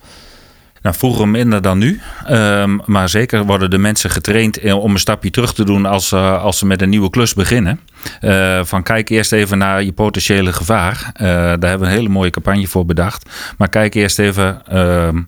Nou, 0.84 0.96
vroeger 0.96 1.28
minder 1.28 1.62
dan 1.62 1.78
nu. 1.78 2.00
Um, 2.30 2.80
maar 2.84 3.08
zeker 3.08 3.44
worden 3.44 3.70
de 3.70 3.78
mensen 3.78 4.10
getraind 4.10 4.72
om 4.72 4.92
een 4.92 4.98
stapje 4.98 5.30
terug 5.30 5.54
te 5.54 5.64
doen 5.64 5.86
als, 5.86 6.12
uh, 6.12 6.42
als 6.42 6.58
ze 6.58 6.66
met 6.66 6.82
een 6.82 6.88
nieuwe 6.88 7.10
klus 7.10 7.34
beginnen. 7.34 7.80
Uh, 8.20 8.64
van 8.64 8.82
kijk 8.82 9.08
eerst 9.08 9.32
even 9.32 9.58
naar 9.58 9.82
je 9.82 9.92
potentiële 9.92 10.52
gevaar. 10.52 11.10
Daar 11.16 11.48
hebben 11.48 11.80
we 11.80 11.86
een 11.86 11.98
hele 11.98 12.08
mooie 12.08 12.30
campagne 12.30 12.66
voor 12.66 12.86
bedacht. 12.86 13.30
Maar 13.58 13.68
kijk 13.68 13.94
eerst 13.94 14.18
even 14.18 14.66
ehm, 14.66 15.22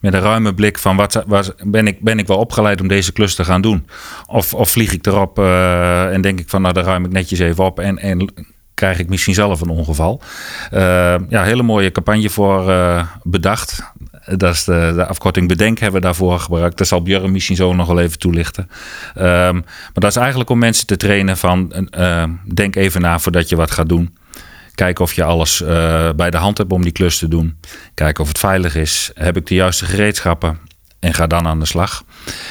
met 0.00 0.14
een 0.14 0.20
ruime 0.20 0.54
blik 0.54 0.78
van 0.78 0.96
wat, 0.96 1.24
ben, 1.64 1.86
ik, 1.86 2.00
ben 2.00 2.18
ik 2.18 2.26
wel 2.26 2.38
opgeleid 2.38 2.80
om 2.80 2.88
deze 2.88 3.12
klus 3.12 3.34
te 3.34 3.44
gaan 3.44 3.60
doen? 3.60 3.86
Of, 4.26 4.54
of 4.54 4.70
vlieg 4.70 4.92
ik 4.92 5.06
erop 5.06 5.38
en 5.38 6.20
denk 6.20 6.40
ik 6.40 6.48
van 6.48 6.62
nou, 6.62 6.74
daar 6.74 6.84
ruim 6.84 7.04
ik 7.04 7.12
netjes 7.12 7.38
even 7.38 7.64
op 7.64 7.78
en, 7.78 7.98
en 7.98 8.32
krijg 8.74 8.98
ik 8.98 9.08
misschien 9.08 9.34
zelf 9.34 9.60
een 9.60 9.68
ongeval. 9.68 10.20
Uh, 10.74 10.80
ja, 11.28 11.42
hele 11.42 11.62
mooie 11.62 11.92
campagne 11.92 12.30
voor 12.30 12.72
bedacht. 13.22 13.82
Dat 14.36 14.54
is 14.54 14.64
de, 14.64 14.92
de, 14.94 15.06
afkorting 15.06 15.48
Bedenk 15.48 15.78
hebben 15.78 16.00
we 16.00 16.06
daarvoor 16.06 16.40
gebruikt. 16.40 16.78
Dat 16.78 16.86
zal 16.86 17.02
Björn 17.02 17.32
misschien 17.32 17.56
zo 17.56 17.74
nog 17.74 17.86
wel 17.86 18.00
even 18.00 18.18
toelichten. 18.18 18.68
Um, 19.16 19.24
maar 19.24 19.92
dat 19.92 20.10
is 20.10 20.16
eigenlijk 20.16 20.50
om 20.50 20.58
mensen 20.58 20.86
te 20.86 20.96
trainen 20.96 21.36
van... 21.36 21.88
Uh, 21.98 22.24
denk 22.54 22.76
even 22.76 23.00
na 23.00 23.18
voordat 23.18 23.48
je 23.48 23.56
wat 23.56 23.70
gaat 23.70 23.88
doen. 23.88 24.16
Kijk 24.74 24.98
of 24.98 25.12
je 25.12 25.24
alles 25.24 25.60
uh, 25.60 25.68
bij 26.16 26.30
de 26.30 26.36
hand 26.36 26.58
hebt 26.58 26.72
om 26.72 26.82
die 26.82 26.92
klus 26.92 27.18
te 27.18 27.28
doen. 27.28 27.58
Kijk 27.94 28.18
of 28.18 28.28
het 28.28 28.38
veilig 28.38 28.74
is. 28.74 29.10
Heb 29.14 29.36
ik 29.36 29.46
de 29.46 29.54
juiste 29.54 29.84
gereedschappen? 29.84 30.58
En 31.00 31.14
ga 31.14 31.26
dan 31.26 31.46
aan 31.46 31.60
de 31.60 31.66
slag. 31.66 32.02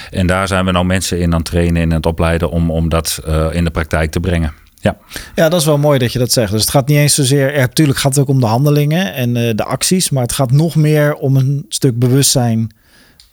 En 0.10 0.28
daar 0.28 0.48
zijn 0.48 0.66
we 0.66 0.72
nou 0.72 0.86
mensen 0.86 1.20
in 1.20 1.32
aan 1.32 1.40
het 1.40 1.46
trainen 1.46 1.82
en 1.82 1.90
aan 1.90 1.96
het 1.96 2.06
opleiden... 2.06 2.50
om, 2.50 2.72
om 2.72 2.90
dat 2.90 3.22
uh, 3.28 3.48
in 3.52 3.64
de 3.64 3.72
praktijk 3.72 4.12
te 4.12 4.20
brengen. 4.20 4.54
Ja. 4.88 4.98
ja, 5.36 5.50
dat 5.50 5.60
is 5.60 5.66
wel 5.66 5.78
mooi 5.78 6.00
dat 6.00 6.14
je 6.14 6.20
dat 6.20 6.32
zegt. 6.32 6.52
Dus 6.52 6.62
het 6.62 6.70
gaat 6.70 6.88
niet 6.88 6.98
eens 6.98 7.16
zozeer. 7.16 7.54
Ja, 7.54 7.60
natuurlijk 7.60 8.00
gaat 8.00 8.16
het 8.16 8.22
ook 8.22 8.30
om 8.30 8.40
de 8.40 8.46
handelingen 8.46 9.14
en 9.14 9.36
uh, 9.36 9.50
de 9.56 9.64
acties, 9.64 10.10
maar 10.10 10.24
het 10.24 10.32
gaat 10.32 10.52
nog 10.52 10.76
meer 10.76 11.16
om 11.16 11.36
een 11.36 11.66
stuk 11.70 12.00
bewustzijn 12.00 12.72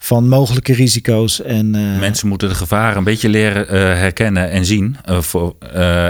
van 0.05 0.29
mogelijke 0.29 0.73
risico's. 0.73 1.43
En, 1.43 1.75
uh... 1.77 1.99
Mensen 1.99 2.29
moeten 2.29 2.49
de 2.49 2.55
gevaren 2.55 2.97
een 2.97 3.05
beetje 3.05 3.29
leren 3.29 3.65
uh, 3.65 3.71
herkennen 3.81 4.51
en 4.51 4.65
zien. 4.65 4.97
Uh, 5.11 5.21
voor, 5.21 5.55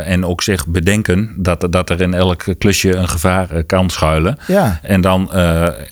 en 0.05 0.27
ook 0.27 0.43
zich 0.43 0.67
bedenken 0.67 1.35
dat, 1.37 1.67
dat 1.71 1.91
er 1.91 2.01
in 2.01 2.15
elk 2.15 2.45
klusje 2.59 2.95
een 2.95 3.09
gevaar 3.09 3.65
kan 3.65 3.91
schuilen. 3.91 4.39
Ja. 4.47 4.79
En 4.83 5.01
dan 5.01 5.31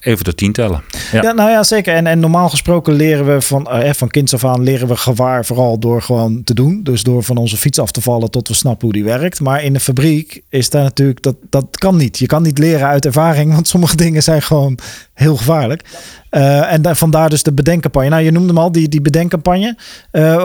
even 0.01 0.25
de 0.25 0.35
tien 0.35 0.53
tellen. 0.53 0.83
Ja. 1.13 1.23
ja. 1.23 1.33
nou 1.33 1.51
ja, 1.51 1.63
zeker. 1.63 1.95
En, 1.95 2.07
en 2.07 2.21
normaal 2.21 2.49
gesproken 2.49 2.93
leren 2.93 3.35
we 3.35 3.41
van, 3.41 3.69
van 3.95 4.09
kinds 4.09 4.35
af 4.35 4.45
aan 4.45 4.63
leren 4.63 4.89
we 4.89 4.97
gevaar 4.97 5.45
vooral 5.45 5.79
door 5.79 6.03
gewoon 6.03 6.45
te 6.45 6.55
doen. 6.55 6.83
Dus 6.83 7.03
door 7.03 7.23
van 7.23 7.37
onze 7.37 7.57
fiets 7.57 7.79
af 7.79 7.91
te 7.91 8.01
vallen 8.01 8.31
tot 8.31 8.49
we 8.49 8.55
snappen 8.55 8.85
hoe 8.85 8.93
die 8.93 9.05
werkt. 9.05 9.41
Maar 9.41 9.65
in 9.65 9.73
de 9.73 9.81
fabriek 9.81 10.43
is 10.49 10.71
daar 10.71 10.83
natuurlijk, 10.83 11.23
dat, 11.23 11.37
dat 11.51 11.67
kan 11.71 11.97
niet. 11.97 12.19
Je 12.19 12.27
kan 12.27 12.43
niet 12.43 12.59
leren 12.59 12.87
uit 12.87 13.07
ervaring, 13.07 13.53
want 13.53 13.69
sommige 13.69 13.97
dingen 14.05 14.23
zijn 14.23 14.43
gewoon 14.43 14.79
heel 15.15 15.37
gevaarlijk. 15.37 15.85
Uh, 16.35 16.73
en 16.73 16.97
vandaar 16.97 17.31
dus 17.31 17.43
de 17.43 17.53
bedenkcampagne. 17.53 18.09
Nou, 18.09 18.23
je 18.23 18.31
noemde 18.31 18.49
hem 18.49 18.59
al, 18.59 18.73
die, 18.73 18.89
die 18.89 19.01
bedenkcampagne. 19.01 19.77
Uh, 20.13 20.37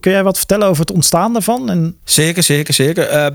kun 0.00 0.12
jij 0.12 0.22
wat 0.22 0.36
vertellen 0.36 0.66
over 0.66 0.80
het 0.80 0.92
ontstaan 0.92 1.32
daarvan? 1.32 1.94
Zeker, 2.04 2.42
zeker, 2.42 2.74
zeker. 2.74 3.08
Uh, 3.08 3.26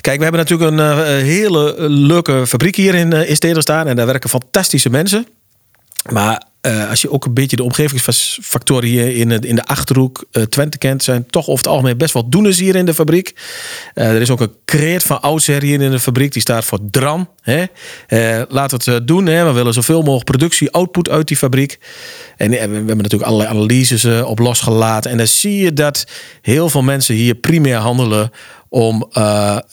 kijk, 0.00 0.16
we 0.16 0.22
hebben 0.22 0.40
natuurlijk 0.40 0.70
een 0.70 1.22
hele 1.24 1.88
leuke 1.88 2.46
fabriek 2.46 2.76
hier 2.76 2.94
in, 2.94 3.12
in 3.12 3.36
Stedel 3.36 3.62
staan. 3.62 3.86
En 3.86 3.96
daar 3.96 4.06
werken 4.06 4.30
fantastische 4.30 4.90
mensen. 4.90 5.26
Maar 6.10 6.42
uh, 6.66 6.90
als 6.90 7.00
je 7.00 7.10
ook 7.10 7.24
een 7.24 7.34
beetje 7.34 7.56
de 7.56 7.62
omgevingsfactoren 7.62 8.88
hier 8.88 9.16
in, 9.16 9.30
in 9.30 9.54
de 9.54 9.64
achterhoek 9.64 10.24
uh, 10.32 10.42
Twente 10.42 10.78
kent, 10.78 11.02
zijn 11.02 11.26
toch 11.26 11.48
over 11.48 11.64
het 11.64 11.72
algemeen 11.72 11.96
best 11.96 12.14
wel 12.14 12.28
doeners 12.28 12.58
hier 12.58 12.76
in 12.76 12.84
de 12.84 12.94
fabriek. 12.94 13.34
Uh, 13.94 14.12
er 14.14 14.20
is 14.20 14.30
ook 14.30 14.40
een 14.40 14.54
kreet 14.64 15.02
van 15.02 15.20
oudsher 15.20 15.62
hier 15.62 15.80
in 15.80 15.90
de 15.90 16.00
fabriek, 16.00 16.32
die 16.32 16.42
staat 16.42 16.64
voor 16.64 16.78
DRAM. 16.90 17.28
Hè? 17.40 17.64
laten 18.48 18.84
we 18.84 18.90
het 18.92 19.06
doen. 19.06 19.26
Hè? 19.26 19.44
We 19.44 19.52
willen 19.52 19.72
zoveel 19.72 20.00
mogelijk 20.00 20.24
productie, 20.24 20.70
output 20.70 21.08
uit 21.08 21.28
die 21.28 21.36
fabriek. 21.36 21.78
En 22.36 22.50
we 22.50 22.56
hebben 22.56 22.96
natuurlijk 22.96 23.22
allerlei 23.22 23.50
analyses 23.50 24.04
op 24.04 24.38
losgelaten. 24.38 25.10
En 25.10 25.16
dan 25.16 25.26
zie 25.26 25.56
je 25.56 25.72
dat 25.72 26.06
heel 26.42 26.68
veel 26.68 26.82
mensen 26.82 27.14
hier 27.14 27.34
primair 27.34 27.76
handelen 27.76 28.30
om 28.68 29.08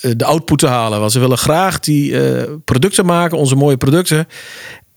de 0.01 0.25
output 0.25 0.59
te 0.59 0.67
halen. 0.67 0.99
Want 0.99 1.11
ze 1.11 1.19
willen 1.19 1.37
graag 1.37 1.79
die 1.79 2.15
producten 2.59 3.05
maken, 3.05 3.37
onze 3.37 3.55
mooie 3.55 3.77
producten. 3.77 4.27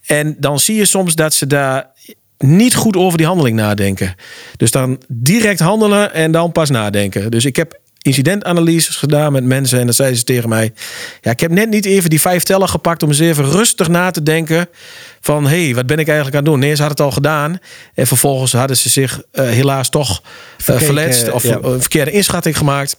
En 0.05 0.35
dan 0.39 0.59
zie 0.59 0.75
je 0.75 0.85
soms 0.85 1.15
dat 1.15 1.33
ze 1.33 1.47
daar 1.47 1.89
niet 2.37 2.75
goed 2.75 2.95
over 2.95 3.17
die 3.17 3.27
handeling 3.27 3.55
nadenken. 3.55 4.15
Dus 4.57 4.71
dan 4.71 5.01
direct 5.07 5.59
handelen 5.59 6.13
en 6.13 6.31
dan 6.31 6.51
pas 6.51 6.69
nadenken. 6.69 7.31
Dus 7.31 7.45
ik 7.45 7.55
heb 7.55 7.79
incidentanalyses 8.01 8.95
gedaan 8.95 9.31
met 9.31 9.43
mensen 9.43 9.79
en 9.79 9.85
dan 9.85 9.93
zeiden 9.93 10.17
ze 10.17 10.23
tegen 10.23 10.49
mij: 10.49 10.73
Ja, 11.21 11.31
ik 11.31 11.39
heb 11.39 11.51
net 11.51 11.69
niet 11.69 11.85
even 11.85 12.09
die 12.09 12.21
vijf 12.21 12.43
tellen 12.43 12.69
gepakt 12.69 13.03
om 13.03 13.09
eens 13.09 13.19
even 13.19 13.51
rustig 13.51 13.87
na 13.87 14.11
te 14.11 14.23
denken 14.23 14.67
van 15.19 15.47
hé, 15.47 15.65
hey, 15.65 15.75
wat 15.75 15.85
ben 15.85 15.99
ik 15.99 16.07
eigenlijk 16.07 16.37
aan 16.37 16.43
het 16.43 16.51
doen? 16.51 16.59
Nee, 16.59 16.75
ze 16.75 16.81
hadden 16.81 16.97
het 16.97 17.05
al 17.05 17.11
gedaan 17.11 17.59
en 17.93 18.07
vervolgens 18.07 18.51
hadden 18.51 18.77
ze 18.77 18.89
zich 18.89 19.21
uh, 19.33 19.49
helaas 19.49 19.89
toch 19.89 20.21
uh, 20.21 20.27
Verkeken, 20.57 20.85
verletst 20.85 21.31
of 21.31 21.43
ja. 21.43 21.59
een 21.61 21.79
verkeerde 21.79 22.11
inschatting 22.11 22.57
gemaakt. 22.57 22.97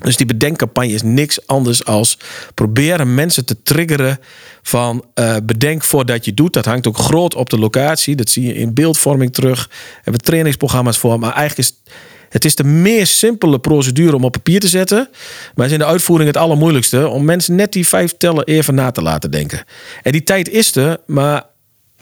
Dus 0.00 0.16
die 0.16 0.26
bedenkcampagne 0.26 0.92
is 0.92 1.02
niks 1.02 1.46
anders 1.46 1.84
als 1.84 2.18
proberen 2.54 3.14
mensen 3.14 3.44
te 3.44 3.62
triggeren 3.62 4.18
van 4.62 5.04
uh, 5.14 5.36
bedenk 5.42 5.84
voordat 5.84 6.24
je 6.24 6.34
doet. 6.34 6.52
Dat 6.52 6.64
hangt 6.64 6.86
ook 6.86 6.98
groot 6.98 7.34
op 7.34 7.50
de 7.50 7.58
locatie. 7.58 8.16
Dat 8.16 8.30
zie 8.30 8.46
je 8.46 8.54
in 8.54 8.74
beeldvorming 8.74 9.32
terug. 9.32 9.66
We 9.68 10.00
hebben 10.02 10.22
trainingsprogramma's 10.22 10.98
voor. 10.98 11.18
Maar 11.18 11.34
eigenlijk 11.34 11.68
is 11.68 11.92
het 12.30 12.44
is 12.44 12.54
de 12.54 12.64
meest 12.64 13.16
simpele 13.16 13.58
procedure 13.58 14.16
om 14.16 14.24
op 14.24 14.32
papier 14.32 14.60
te 14.60 14.68
zetten. 14.68 15.08
Maar 15.54 15.66
is 15.66 15.72
in 15.72 15.78
de 15.78 15.84
uitvoering 15.84 16.28
het 16.28 16.36
allermoeilijkste 16.36 17.08
om 17.08 17.24
mensen 17.24 17.54
net 17.54 17.72
die 17.72 17.86
vijf 17.86 18.14
tellen 18.16 18.44
even 18.44 18.74
na 18.74 18.90
te 18.90 19.02
laten 19.02 19.30
denken. 19.30 19.64
En 20.02 20.12
die 20.12 20.22
tijd 20.22 20.48
is 20.48 20.76
er, 20.76 20.98
maar 21.06 21.44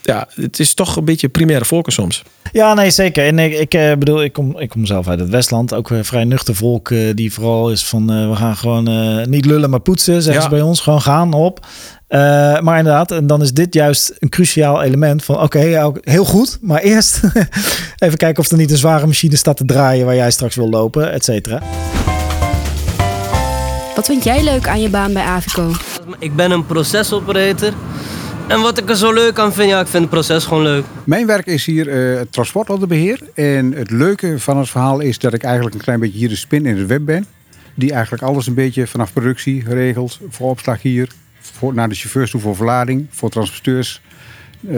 ja, 0.02 0.28
het 0.34 0.60
is 0.60 0.74
toch 0.74 0.96
een 0.96 1.04
beetje 1.04 1.28
primaire 1.28 1.64
voorkeur 1.64 1.92
soms. 1.92 2.22
Ja, 2.52 2.74
nee, 2.74 2.90
zeker. 2.90 3.26
En 3.26 3.38
ik, 3.38 3.52
ik 3.52 3.74
uh, 3.74 3.92
bedoel, 3.94 4.22
ik 4.22 4.32
kom, 4.32 4.58
ik 4.58 4.68
kom 4.68 4.86
zelf 4.86 5.08
uit 5.08 5.20
het 5.20 5.28
Westland. 5.28 5.74
Ook 5.74 5.90
een 5.90 6.04
vrij 6.04 6.24
nuchter 6.24 6.54
volk 6.54 6.90
uh, 6.90 7.14
die 7.14 7.32
vooral 7.32 7.70
is 7.70 7.84
van... 7.84 8.12
Uh, 8.12 8.30
we 8.30 8.36
gaan 8.36 8.56
gewoon 8.56 8.84
niet 9.30 9.44
lullen, 9.44 9.70
maar 9.70 9.80
poetsen, 9.80 10.22
zeggen 10.22 10.42
ja. 10.42 10.48
ze 10.48 10.54
bij 10.54 10.60
ons. 10.60 10.80
Gewoon 10.80 11.02
gaan, 11.02 11.32
op. 11.32 11.66
Uh, 12.08 12.18
maar 12.60 12.78
inderdaad, 12.78 13.10
en 13.10 13.26
dan 13.26 13.42
is 13.42 13.52
dit 13.52 13.74
juist 13.74 14.14
een 14.18 14.28
cruciaal 14.28 14.82
element 14.82 15.24
van... 15.24 15.34
oké, 15.34 15.44
okay, 15.44 15.68
ja, 15.68 15.92
heel 16.00 16.24
goed, 16.24 16.58
maar 16.60 16.80
eerst 16.80 17.20
even 18.04 18.18
kijken 18.18 18.42
of 18.42 18.50
er 18.50 18.56
niet 18.56 18.70
een 18.70 18.76
zware 18.76 19.06
machine 19.06 19.36
staat 19.36 19.56
te 19.56 19.64
draaien... 19.64 20.06
waar 20.06 20.14
jij 20.14 20.30
straks 20.30 20.54
wil 20.54 20.68
lopen, 20.68 21.12
et 21.12 21.24
cetera. 21.24 21.62
Wat 23.94 24.06
vind 24.06 24.24
jij 24.24 24.44
leuk 24.44 24.68
aan 24.68 24.80
je 24.80 24.88
baan 24.88 25.12
bij 25.12 25.22
Avico? 25.22 25.72
Ik 26.18 26.36
ben 26.36 26.50
een 26.50 26.66
procesoperator. 26.66 27.72
En 28.48 28.60
wat 28.60 28.78
ik 28.78 28.88
er 28.88 28.96
zo 28.96 29.12
leuk 29.12 29.38
aan 29.38 29.52
vind, 29.52 29.68
ja, 29.68 29.80
ik 29.80 29.86
vind 29.86 30.02
het 30.02 30.12
proces 30.12 30.44
gewoon 30.44 30.62
leuk. 30.62 30.84
Mijn 31.04 31.26
werk 31.26 31.46
is 31.46 31.66
hier 31.66 31.88
uh, 31.88 32.18
het 32.18 32.32
transportorderbeheer. 32.32 33.20
En 33.34 33.72
het 33.72 33.90
leuke 33.90 34.38
van 34.38 34.56
het 34.56 34.68
verhaal 34.68 35.00
is 35.00 35.18
dat 35.18 35.34
ik 35.34 35.42
eigenlijk 35.42 35.74
een 35.74 35.80
klein 35.80 36.00
beetje 36.00 36.18
hier 36.18 36.28
de 36.28 36.36
spin 36.36 36.66
in 36.66 36.76
het 36.76 36.86
web 36.86 37.04
ben. 37.04 37.26
Die 37.74 37.92
eigenlijk 37.92 38.22
alles 38.22 38.46
een 38.46 38.54
beetje 38.54 38.86
vanaf 38.86 39.12
productie 39.12 39.64
regelt. 39.66 40.20
Voor 40.28 40.50
opslag 40.50 40.82
hier, 40.82 41.08
voor, 41.40 41.74
naar 41.74 41.88
de 41.88 41.94
chauffeurs 41.94 42.30
toe 42.30 42.40
voor 42.40 42.56
verlading, 42.56 43.06
voor 43.10 43.30
transporteurs. 43.30 44.00
Uh, 44.60 44.74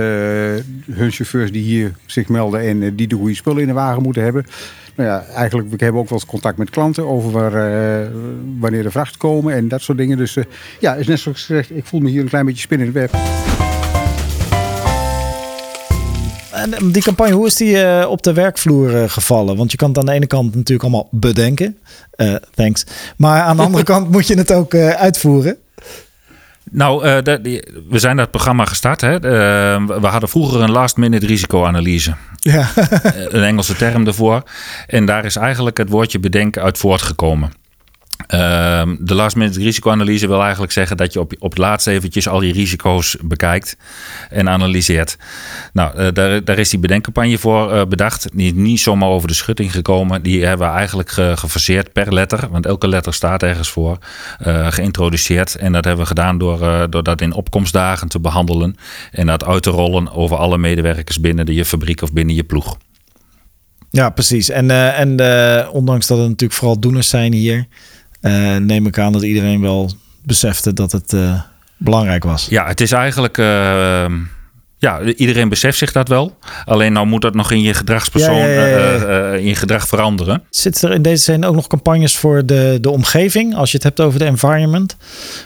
hun 0.90 1.10
chauffeurs 1.10 1.52
die 1.52 1.62
hier 1.62 1.92
zich 2.06 2.28
melden 2.28 2.60
en 2.60 2.82
uh, 2.82 2.90
die 2.94 3.06
de 3.06 3.16
goede 3.16 3.34
spullen 3.34 3.60
in 3.60 3.68
de 3.68 3.74
wagen 3.74 4.02
moeten 4.02 4.22
hebben. 4.22 4.46
Nou 4.94 5.08
ja, 5.08 5.24
eigenlijk, 5.34 5.70
we 5.70 5.76
hebben 5.78 6.00
ook 6.00 6.08
wel 6.08 6.18
eens 6.18 6.28
contact 6.28 6.58
met 6.58 6.70
klanten 6.70 7.06
over 7.06 7.30
waar, 7.30 7.52
wanneer 8.58 8.82
de 8.82 8.90
vracht 8.90 9.16
komen 9.16 9.54
en 9.54 9.68
dat 9.68 9.82
soort 9.82 9.98
dingen. 9.98 10.16
Dus 10.16 10.36
ja, 10.80 10.94
is 10.94 11.06
net 11.06 11.18
zoals 11.18 11.44
gezegd, 11.44 11.76
ik 11.76 11.84
voel 11.84 12.00
me 12.00 12.10
hier 12.10 12.20
een 12.20 12.28
klein 12.28 12.46
beetje 12.46 12.60
spin 12.60 12.78
in 12.80 12.84
het 12.84 12.94
web. 12.94 13.10
En 16.60 16.92
die 16.92 17.02
campagne, 17.02 17.34
hoe 17.34 17.46
is 17.46 17.56
die 17.56 17.74
uh, 17.74 18.06
op 18.08 18.22
de 18.22 18.32
werkvloer 18.32 18.94
uh, 18.94 19.08
gevallen? 19.08 19.56
Want 19.56 19.70
je 19.70 19.76
kan 19.76 19.88
het 19.88 19.98
aan 19.98 20.06
de 20.06 20.12
ene 20.12 20.26
kant 20.26 20.54
natuurlijk 20.54 20.82
allemaal 20.82 21.08
bedenken. 21.10 21.78
Thanks. 22.54 22.84
Maar 23.16 23.42
aan 23.42 23.56
de 23.56 23.62
andere 23.62 23.84
kant 23.92 24.10
moet 24.10 24.26
je 24.26 24.34
het 24.34 24.52
ook 24.52 24.74
uitvoeren. 24.74 25.58
Nou, 26.70 27.06
uh, 27.06 27.22
de, 27.22 27.64
we 27.88 27.98
zijn 27.98 28.16
dat 28.16 28.30
programma 28.30 28.64
gestart. 28.64 29.00
Hè. 29.00 29.14
Uh, 29.14 29.20
we 30.00 30.06
hadden 30.06 30.28
vroeger 30.28 30.60
een 30.60 30.70
last-minute 30.70 31.26
risicoanalyse. 31.26 32.14
Ja. 32.36 32.68
een 33.28 33.42
Engelse 33.42 33.76
term 33.76 34.04
daarvoor. 34.04 34.42
En 34.86 35.06
daar 35.06 35.24
is 35.24 35.36
eigenlijk 35.36 35.78
het 35.78 35.88
woordje 35.88 36.18
bedenken 36.18 36.62
uit 36.62 36.78
voortgekomen. 36.78 37.52
Uh, 38.28 38.82
de 38.98 39.14
last 39.14 39.36
minute 39.36 39.60
risicoanalyse 39.60 40.26
wil 40.26 40.42
eigenlijk 40.42 40.72
zeggen 40.72 40.96
dat 40.96 41.12
je 41.12 41.20
op, 41.20 41.32
op 41.38 41.50
het 41.50 41.58
laatst 41.58 41.86
eventjes 41.86 42.28
al 42.28 42.38
die 42.38 42.52
risico's 42.52 43.16
bekijkt 43.22 43.76
en 44.30 44.48
analyseert. 44.48 45.16
Nou, 45.72 45.98
uh, 45.98 46.08
daar, 46.12 46.44
daar 46.44 46.58
is 46.58 46.70
die 46.70 46.78
bedenkcampagne 46.78 47.38
voor 47.38 47.72
uh, 47.72 47.82
bedacht. 47.84 48.28
Die 48.32 48.54
niet 48.54 48.80
zomaar 48.80 49.08
over 49.08 49.28
de 49.28 49.34
schutting 49.34 49.72
gekomen. 49.72 50.22
Die 50.22 50.44
hebben 50.44 50.68
we 50.68 50.74
eigenlijk 50.74 51.10
ge, 51.10 51.32
gefaseerd 51.36 51.92
per 51.92 52.14
letter, 52.14 52.48
want 52.50 52.66
elke 52.66 52.88
letter 52.88 53.14
staat 53.14 53.42
ergens 53.42 53.68
voor, 53.68 53.98
uh, 54.46 54.66
geïntroduceerd. 54.70 55.56
En 55.56 55.72
dat 55.72 55.84
hebben 55.84 56.02
we 56.02 56.08
gedaan 56.08 56.38
door, 56.38 56.90
door 56.90 57.02
dat 57.02 57.20
in 57.20 57.32
opkomstdagen 57.32 58.08
te 58.08 58.20
behandelen 58.20 58.76
en 59.10 59.26
dat 59.26 59.44
uit 59.44 59.62
te 59.62 59.70
rollen 59.70 60.12
over 60.12 60.36
alle 60.36 60.58
medewerkers 60.58 61.20
binnen 61.20 61.54
je 61.54 61.64
fabriek 61.64 62.02
of 62.02 62.12
binnen 62.12 62.34
je 62.34 62.44
ploeg. 62.44 62.76
Ja, 63.90 64.10
precies. 64.10 64.48
En, 64.48 64.70
en 64.70 65.10
ondanks 65.70 66.06
dat 66.06 66.18
het 66.18 66.28
natuurlijk 66.28 66.58
vooral 66.58 66.80
doeners 66.80 67.08
zijn 67.08 67.32
hier. 67.32 67.66
Uh, 68.22 68.56
neem 68.56 68.86
ik 68.86 68.98
aan 68.98 69.12
dat 69.12 69.22
iedereen 69.22 69.60
wel 69.60 69.90
besefte 70.22 70.72
dat 70.72 70.92
het 70.92 71.12
uh, 71.12 71.40
belangrijk 71.76 72.24
was. 72.24 72.46
Ja, 72.50 72.66
het 72.66 72.80
is 72.80 72.92
eigenlijk. 72.92 73.38
Uh, 73.38 74.04
ja, 74.78 75.02
iedereen 75.02 75.48
beseft 75.48 75.78
zich 75.78 75.92
dat 75.92 76.08
wel. 76.08 76.36
Alleen 76.64 76.92
nou 76.92 77.06
moet 77.06 77.22
dat 77.22 77.34
nog 77.34 77.50
in 77.50 77.62
je 77.62 77.74
gedragspersoon, 77.74 78.36
ja, 78.36 78.66
ja, 78.66 78.66
ja, 78.66 79.32
in 79.32 79.44
je 79.44 79.54
gedrag 79.54 79.88
veranderen. 79.88 80.42
Zit 80.50 80.82
er 80.82 80.92
in 80.92 81.02
deze 81.02 81.22
zin 81.22 81.44
ook 81.44 81.54
nog 81.54 81.66
campagnes 81.66 82.16
voor 82.16 82.46
de, 82.46 82.78
de 82.80 82.90
omgeving, 82.90 83.54
als 83.54 83.70
je 83.70 83.76
het 83.76 83.86
hebt 83.86 84.00
over 84.00 84.18
de 84.18 84.24
environment? 84.24 84.96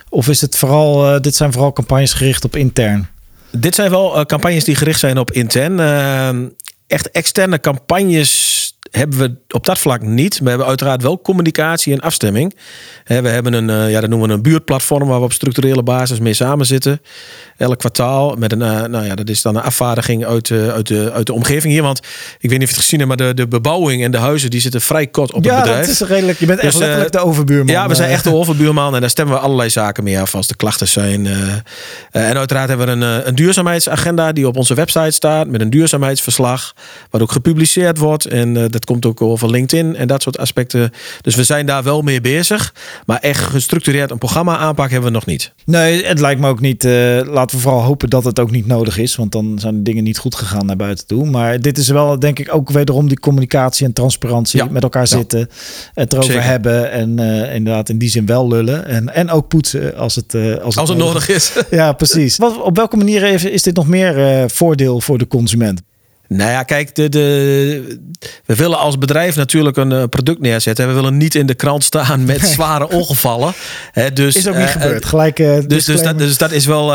Of 0.09 0.29
is 0.29 0.41
het 0.41 0.57
vooral, 0.57 1.21
dit 1.21 1.35
zijn 1.35 1.53
vooral 1.53 1.73
campagnes 1.73 2.13
gericht 2.13 2.45
op 2.45 2.57
intern? 2.57 3.09
Dit 3.51 3.75
zijn 3.75 3.91
wel 3.91 4.27
campagnes 4.27 4.65
die 4.65 4.75
gericht 4.75 5.01
zijn 5.01 5.19
op 5.19 5.31
intern. 5.31 5.81
echt 6.87 7.11
externe 7.11 7.61
campagnes 7.61 8.74
hebben 8.97 9.19
we 9.19 9.35
op 9.49 9.67
dat 9.67 9.79
vlak 9.79 10.03
niet. 10.03 10.39
We 10.39 10.49
hebben 10.49 10.67
uiteraard 10.67 11.03
wel 11.03 11.21
communicatie 11.21 11.93
en 11.93 12.01
afstemming. 12.01 12.57
We 13.05 13.29
hebben 13.29 13.53
een, 13.53 13.91
ja, 13.91 14.01
dat 14.01 14.11
noemen 14.11 14.29
we 14.29 14.35
een 14.35 14.43
buurtplatform 14.43 15.09
waar 15.09 15.19
we 15.19 15.25
op 15.25 15.33
structurele 15.33 15.83
basis 15.83 16.19
mee 16.19 16.35
samen 16.35 16.67
zitten. 16.67 17.01
Elk 17.57 17.79
kwartaal 17.79 18.35
met 18.37 18.53
een, 18.53 18.59
nou 18.59 19.05
ja, 19.05 19.15
dat 19.15 19.29
is 19.29 19.43
dan 19.43 19.57
een 19.57 19.63
afvaardiging 19.63 20.25
uit 20.25 20.49
de, 20.49 20.71
uit 20.75 20.87
de, 20.87 21.13
uit 21.13 21.27
de 21.27 21.33
omgeving 21.33 21.73
hier. 21.73 21.83
Want 21.83 21.99
ik 22.39 22.51
weet 22.51 22.59
niet 22.59 22.63
of 22.63 22.69
je 22.69 22.75
het 22.75 22.85
gezien 22.85 22.99
hebt, 22.99 23.09
maar 23.09 23.27
de, 23.27 23.35
de 23.35 23.49
bebouwing 23.49 24.05
en 24.05 24.11
de 24.11 24.19
huizen 24.19 24.51
die 24.51 24.61
zitten 24.61 24.81
vrij 24.81 25.07
kort 25.07 25.33
op 25.33 25.45
ja, 25.45 25.55
het 25.55 25.63
bedrijf. 25.63 25.87
Ja, 25.87 25.93
dat 25.93 26.01
is 26.01 26.09
redelijk. 26.09 26.39
Je 26.39 26.47
bent 26.47 26.59
echt 26.59 26.73
dus, 26.73 26.81
letterlijk 26.81 27.13
de 27.13 27.19
overbuurman. 27.19 27.75
Ja, 27.75 27.89
we 27.89 27.95
zijn 27.95 28.11
echt 28.11 28.25
de 28.25 28.35
overbuurman 28.35 28.95
en 28.95 29.01
daar 29.01 29.11
stemmen 29.11 29.35
we 29.35 29.41
allerlei 29.41 29.71
zaken 29.71 30.05
mee 30.05 30.21
af 30.21 30.35
als 30.35 30.47
de 30.47 30.57
klachten 30.57 30.89
zijn. 30.89 31.27
En 32.11 32.37
uiteraard 32.37 32.69
hebben 32.69 32.87
we 32.87 32.93
een, 32.93 33.29
een 33.29 33.35
duurzaamheidsagenda 33.35 34.33
die 34.33 34.47
op 34.47 34.57
onze 34.57 34.75
website 34.75 35.11
staat 35.11 35.49
met 35.49 35.61
een 35.61 35.71
duurzaamheidsverslag, 35.71 36.75
wat 37.11 37.23
ook 37.23 37.33
gepubliceerd 37.33 37.99
wordt 37.99 38.27
en 38.27 38.55
uh, 38.55 38.65
dat 38.85 38.93
komt 39.01 39.07
ook 39.07 39.31
over 39.31 39.51
LinkedIn 39.51 39.97
en 39.97 40.07
dat 40.07 40.23
soort 40.23 40.39
aspecten. 40.39 40.91
Dus 41.21 41.35
we 41.35 41.45
zijn 41.45 41.67
daar 41.67 41.83
wel 41.83 42.03
mee 42.03 42.21
bezig. 42.21 42.75
Maar 43.07 43.19
echt 43.19 43.41
gestructureerd 43.41 44.11
een 44.11 44.19
programma 44.19 44.57
aanpak 44.57 44.91
hebben 44.91 45.09
we 45.09 45.15
nog 45.15 45.27
niet. 45.27 45.53
Nee, 45.65 46.05
het 46.05 46.21
lijkt 46.21 46.41
me 46.41 46.49
ook 46.49 46.61
niet. 46.61 46.85
Uh, 46.85 46.93
laten 47.25 47.57
we 47.57 47.63
vooral 47.63 47.83
hopen 47.83 48.11
dat 48.11 48.25
het 48.25 48.39
ook 48.39 48.51
niet 48.51 48.67
nodig 48.67 48.99
is. 48.99 49.17
Want 49.17 49.33
dan 49.33 49.59
zijn 49.59 49.75
de 49.75 49.83
dingen 49.83 50.05
niet 50.05 50.19
goed 50.19 50.35
gegaan 50.35 50.67
naar 50.67 50.77
buiten 50.77 51.07
toe. 51.07 51.27
Maar 51.27 51.61
dit 51.61 51.79
is 51.79 51.89
wel, 51.89 52.19
denk 52.19 52.39
ik, 52.39 52.55
ook 52.55 52.71
wederom 52.71 53.09
die 53.09 53.21
communicatie 53.21 53.87
en 53.87 53.93
transparantie 53.93 54.59
ja. 54.59 54.69
met 54.71 54.83
elkaar 54.83 55.03
ja. 55.03 55.17
zitten. 55.17 55.49
Het 55.95 56.13
erover 56.13 56.33
Zeker. 56.33 56.49
hebben. 56.49 56.91
En 56.91 57.21
uh, 57.21 57.55
inderdaad 57.55 57.89
in 57.89 57.99
die 57.99 58.09
zin 58.11 58.27
wel 58.27 58.49
lullen. 58.49 58.87
En, 58.87 59.15
en 59.15 59.31
ook 59.31 59.49
poetsen 59.49 59.97
als 59.97 60.15
het, 60.15 60.35
uh, 60.35 60.57
als, 60.57 60.77
als 60.77 60.89
het 60.89 60.99
nodig 60.99 61.29
is. 61.29 61.53
ja, 61.71 61.93
precies. 61.93 62.37
Wat, 62.37 62.63
op 62.63 62.77
welke 62.77 62.97
manier 62.97 63.45
is 63.45 63.63
dit 63.63 63.77
nog 63.77 63.87
meer 63.87 64.51
voordeel 64.51 65.01
voor 65.01 65.19
de 65.19 65.27
consument? 65.27 65.83
Nou 66.29 66.51
ja, 66.51 66.63
kijk, 66.63 66.95
de, 66.95 67.09
de, 67.09 67.99
we 68.45 68.55
willen 68.55 68.79
als 68.79 68.99
bedrijf 68.99 69.37
natuurlijk 69.37 69.77
een 69.77 69.91
uh, 69.91 70.05
product 70.05 70.41
neerzetten. 70.41 70.89
We 70.89 70.95
willen 70.95 71.17
niet 71.17 71.35
in 71.35 71.47
de 71.47 71.55
krant 71.55 71.85
staan 71.85 72.25
met 72.25 72.41
zware 72.41 72.89
ongevallen. 72.89 73.53
He, 73.93 74.13
dus, 74.13 74.37
is 74.37 74.49
ook 74.49 74.57
niet 74.57 74.65
uh, 74.65 74.71
gebeurd. 74.71 75.05
Gelijk. 75.05 75.39
Uh, 75.39 75.59
dus, 75.67 75.85
dus, 75.85 76.03
dat, 76.03 76.19
dus 76.19 76.39
dat 76.39 76.53
is 76.53 76.67
wel. 76.67 76.87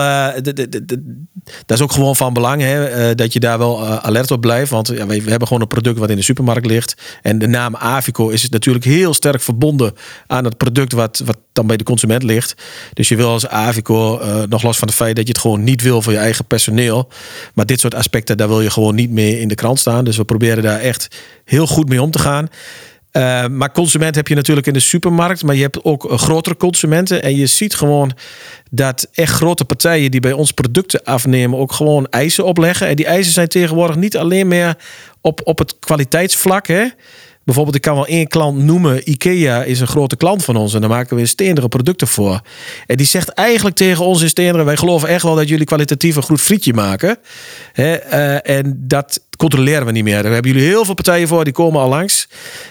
Dat 1.65 1.77
is 1.77 1.81
ook 1.81 1.91
gewoon 1.91 2.15
van 2.15 2.33
belang. 2.33 2.61
Hè, 2.61 3.15
dat 3.15 3.33
je 3.33 3.39
daar 3.39 3.57
wel 3.57 3.87
alert 3.87 4.31
op 4.31 4.41
blijft. 4.41 4.71
Want 4.71 4.87
ja, 4.87 5.05
we, 5.05 5.23
we, 5.23 5.29
hebben 5.29 5.47
gewoon 5.47 5.63
een 5.63 5.69
product 5.69 5.99
wat 5.99 6.09
in 6.09 6.15
de 6.15 6.21
supermarkt 6.21 6.65
ligt. 6.65 7.01
En 7.21 7.39
de 7.39 7.47
naam 7.47 7.75
Avico 7.75 8.29
is 8.29 8.49
natuurlijk 8.49 8.85
heel 8.85 9.13
sterk 9.13 9.41
verbonden 9.41 9.93
aan 10.27 10.43
het 10.43 10.57
product 10.57 10.91
wat, 10.91 11.21
wat 11.25 11.37
dan 11.53 11.67
bij 11.67 11.77
de 11.77 11.83
consument 11.83 12.23
ligt. 12.23 12.53
Dus 12.93 13.07
je 13.07 13.15
wil 13.15 13.29
als 13.29 13.47
Avico, 13.47 14.21
nog 14.49 14.63
los 14.63 14.77
van 14.77 14.87
het 14.87 14.97
feit 14.97 15.15
dat 15.15 15.27
je 15.27 15.31
het 15.31 15.41
gewoon 15.41 15.63
niet 15.63 15.81
wil 15.81 16.01
voor 16.01 16.13
je 16.13 16.19
eigen 16.19 16.45
personeel. 16.45 17.07
Maar 17.53 17.65
dit 17.65 17.79
soort 17.79 17.95
aspecten, 17.95 18.37
daar 18.37 18.47
wil 18.47 18.61
je 18.61 18.69
gewoon 18.69 18.95
niet 18.95 19.09
mee 19.09 19.28
in 19.37 19.47
de 19.47 19.55
krant 19.55 19.79
staan. 19.79 20.05
Dus 20.05 20.17
we 20.17 20.25
proberen 20.25 20.63
daar 20.63 20.79
echt 20.79 21.07
heel 21.45 21.67
goed 21.67 21.89
mee 21.89 22.01
om 22.01 22.11
te 22.11 22.19
gaan. 22.19 22.47
Uh, 23.11 23.45
maar 23.47 23.71
consument 23.71 24.15
heb 24.15 24.27
je 24.27 24.35
natuurlijk 24.35 24.67
in 24.67 24.73
de 24.73 24.79
supermarkt, 24.79 25.43
maar 25.43 25.55
je 25.55 25.61
hebt 25.61 25.83
ook 25.83 26.11
uh, 26.11 26.17
grotere 26.17 26.55
consumenten. 26.57 27.23
En 27.23 27.35
je 27.35 27.45
ziet 27.45 27.75
gewoon 27.75 28.11
dat 28.71 29.07
echt 29.13 29.33
grote 29.33 29.65
partijen 29.65 30.11
die 30.11 30.19
bij 30.19 30.31
ons 30.31 30.51
producten 30.51 31.03
afnemen, 31.03 31.59
ook 31.59 31.71
gewoon 31.71 32.07
eisen 32.09 32.45
opleggen. 32.45 32.87
En 32.87 32.95
die 32.95 33.05
eisen 33.05 33.33
zijn 33.33 33.47
tegenwoordig 33.47 33.95
niet 33.95 34.17
alleen 34.17 34.47
meer 34.47 34.77
op, 35.21 35.41
op 35.43 35.57
het 35.57 35.75
kwaliteitsvlak. 35.79 36.67
Hè? 36.67 36.87
Bijvoorbeeld, 37.43 37.75
ik 37.77 37.81
kan 37.81 37.95
wel 37.95 38.07
één 38.07 38.27
klant 38.27 38.63
noemen. 38.63 39.09
IKEA 39.09 39.63
is 39.63 39.79
een 39.79 39.87
grote 39.87 40.15
klant 40.15 40.43
van 40.43 40.55
ons 40.55 40.73
en 40.73 40.81
daar 40.81 40.89
maken 40.89 41.17
we 41.17 41.25
steendere 41.25 41.67
producten 41.67 42.07
voor. 42.07 42.41
En 42.85 42.97
die 42.97 43.05
zegt 43.05 43.29
eigenlijk 43.29 43.75
tegen 43.75 44.05
ons 44.05 44.21
in 44.21 44.29
steenderen: 44.29 44.65
wij 44.65 44.77
geloven 44.77 45.09
echt 45.09 45.23
wel 45.23 45.35
dat 45.35 45.49
jullie 45.49 45.65
kwalitatief 45.65 46.15
een 46.15 46.23
goed 46.23 46.41
frietje 46.41 46.73
maken. 46.73 47.17
Uh, 47.75 48.49
en 48.49 48.75
dat 48.77 49.21
controleren 49.39 49.85
we 49.85 49.91
niet 49.91 50.03
meer. 50.03 50.23
Daar 50.23 50.31
hebben 50.31 50.51
jullie 50.51 50.67
heel 50.67 50.85
veel 50.85 50.93
partijen 50.93 51.27
voor, 51.27 51.43
die 51.43 51.53
komen 51.53 51.81
al 51.81 51.89
langs. 51.89 52.27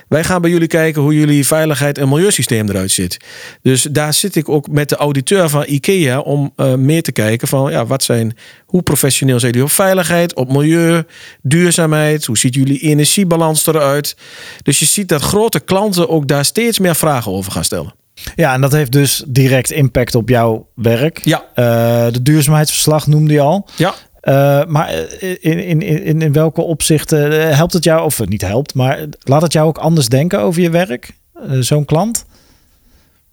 Wij 0.08 0.25
gaan 0.25 0.40
bij 0.40 0.50
jullie 0.50 0.66
kijken 0.66 1.02
hoe 1.02 1.14
jullie 1.14 1.46
veiligheid 1.46 1.98
en 1.98 2.08
milieusysteem 2.08 2.68
eruit 2.68 2.90
zit. 2.90 3.16
Dus 3.62 3.82
daar 3.82 4.14
zit 4.14 4.37
ik 4.37 4.48
ook 4.48 4.68
met 4.68 4.88
de 4.88 4.96
auditeur 4.96 5.48
van 5.48 5.64
IKEA 5.66 6.20
om 6.20 6.52
uh, 6.56 6.75
meer 6.75 7.02
te 7.02 7.12
kijken 7.12 7.48
van 7.48 7.70
ja, 7.70 7.87
wat 7.87 8.02
zijn, 8.02 8.37
hoe 8.66 8.82
professioneel 8.82 9.40
zijn 9.40 9.52
jullie 9.52 9.66
op 9.66 9.72
veiligheid, 9.75 10.34
op 10.34 10.52
milieu, 10.52 11.02
duurzaamheid, 11.42 12.25
hoe 12.25 12.38
ziet 12.38 12.54
jullie 12.54 12.80
energiebalans 12.80 13.66
eruit. 13.66 14.16
Dus 14.62 14.78
je 14.78 14.87
ziet 14.87 15.08
dat 15.08 15.22
grote 15.22 15.60
klanten 15.60 16.08
ook 16.08 16.28
daar 16.28 16.44
steeds 16.44 16.78
meer 16.78 16.96
vragen 16.96 17.32
over 17.32 17.52
gaan 17.52 17.64
stellen. 17.64 17.94
Ja, 18.34 18.54
en 18.54 18.60
dat 18.60 18.72
heeft 18.72 18.92
dus 18.92 19.25
direct 19.26 19.70
impact 19.70 20.14
op 20.14 20.28
jouw 20.28 20.68
werk. 20.75 21.20
Ja. 21.25 21.44
Uh, 21.54 22.12
de 22.12 22.22
duurzaamheidsverslag 22.22 23.06
noemde 23.06 23.32
je 23.32 23.40
al. 23.40 23.68
Ja. 23.76 23.94
Uh, 24.28 24.64
maar 24.64 24.94
in, 25.20 25.64
in, 25.64 25.82
in, 25.82 26.23
in 26.23 26.32
welke 26.32 26.61
opzichten 26.61 27.54
helpt 27.56 27.73
het 27.73 27.85
jou, 27.85 28.04
of 28.04 28.18
het 28.18 28.28
niet 28.28 28.40
helpt, 28.40 28.75
maar 28.75 29.04
laat 29.18 29.42
het 29.42 29.52
jou 29.52 29.68
ook 29.68 29.78
anders 29.78 30.08
denken 30.08 30.40
over 30.40 30.62
je 30.62 30.70
werk? 30.70 31.11
Uh, 31.50 31.61
Zo'n 31.61 31.85
klant? 31.85 32.26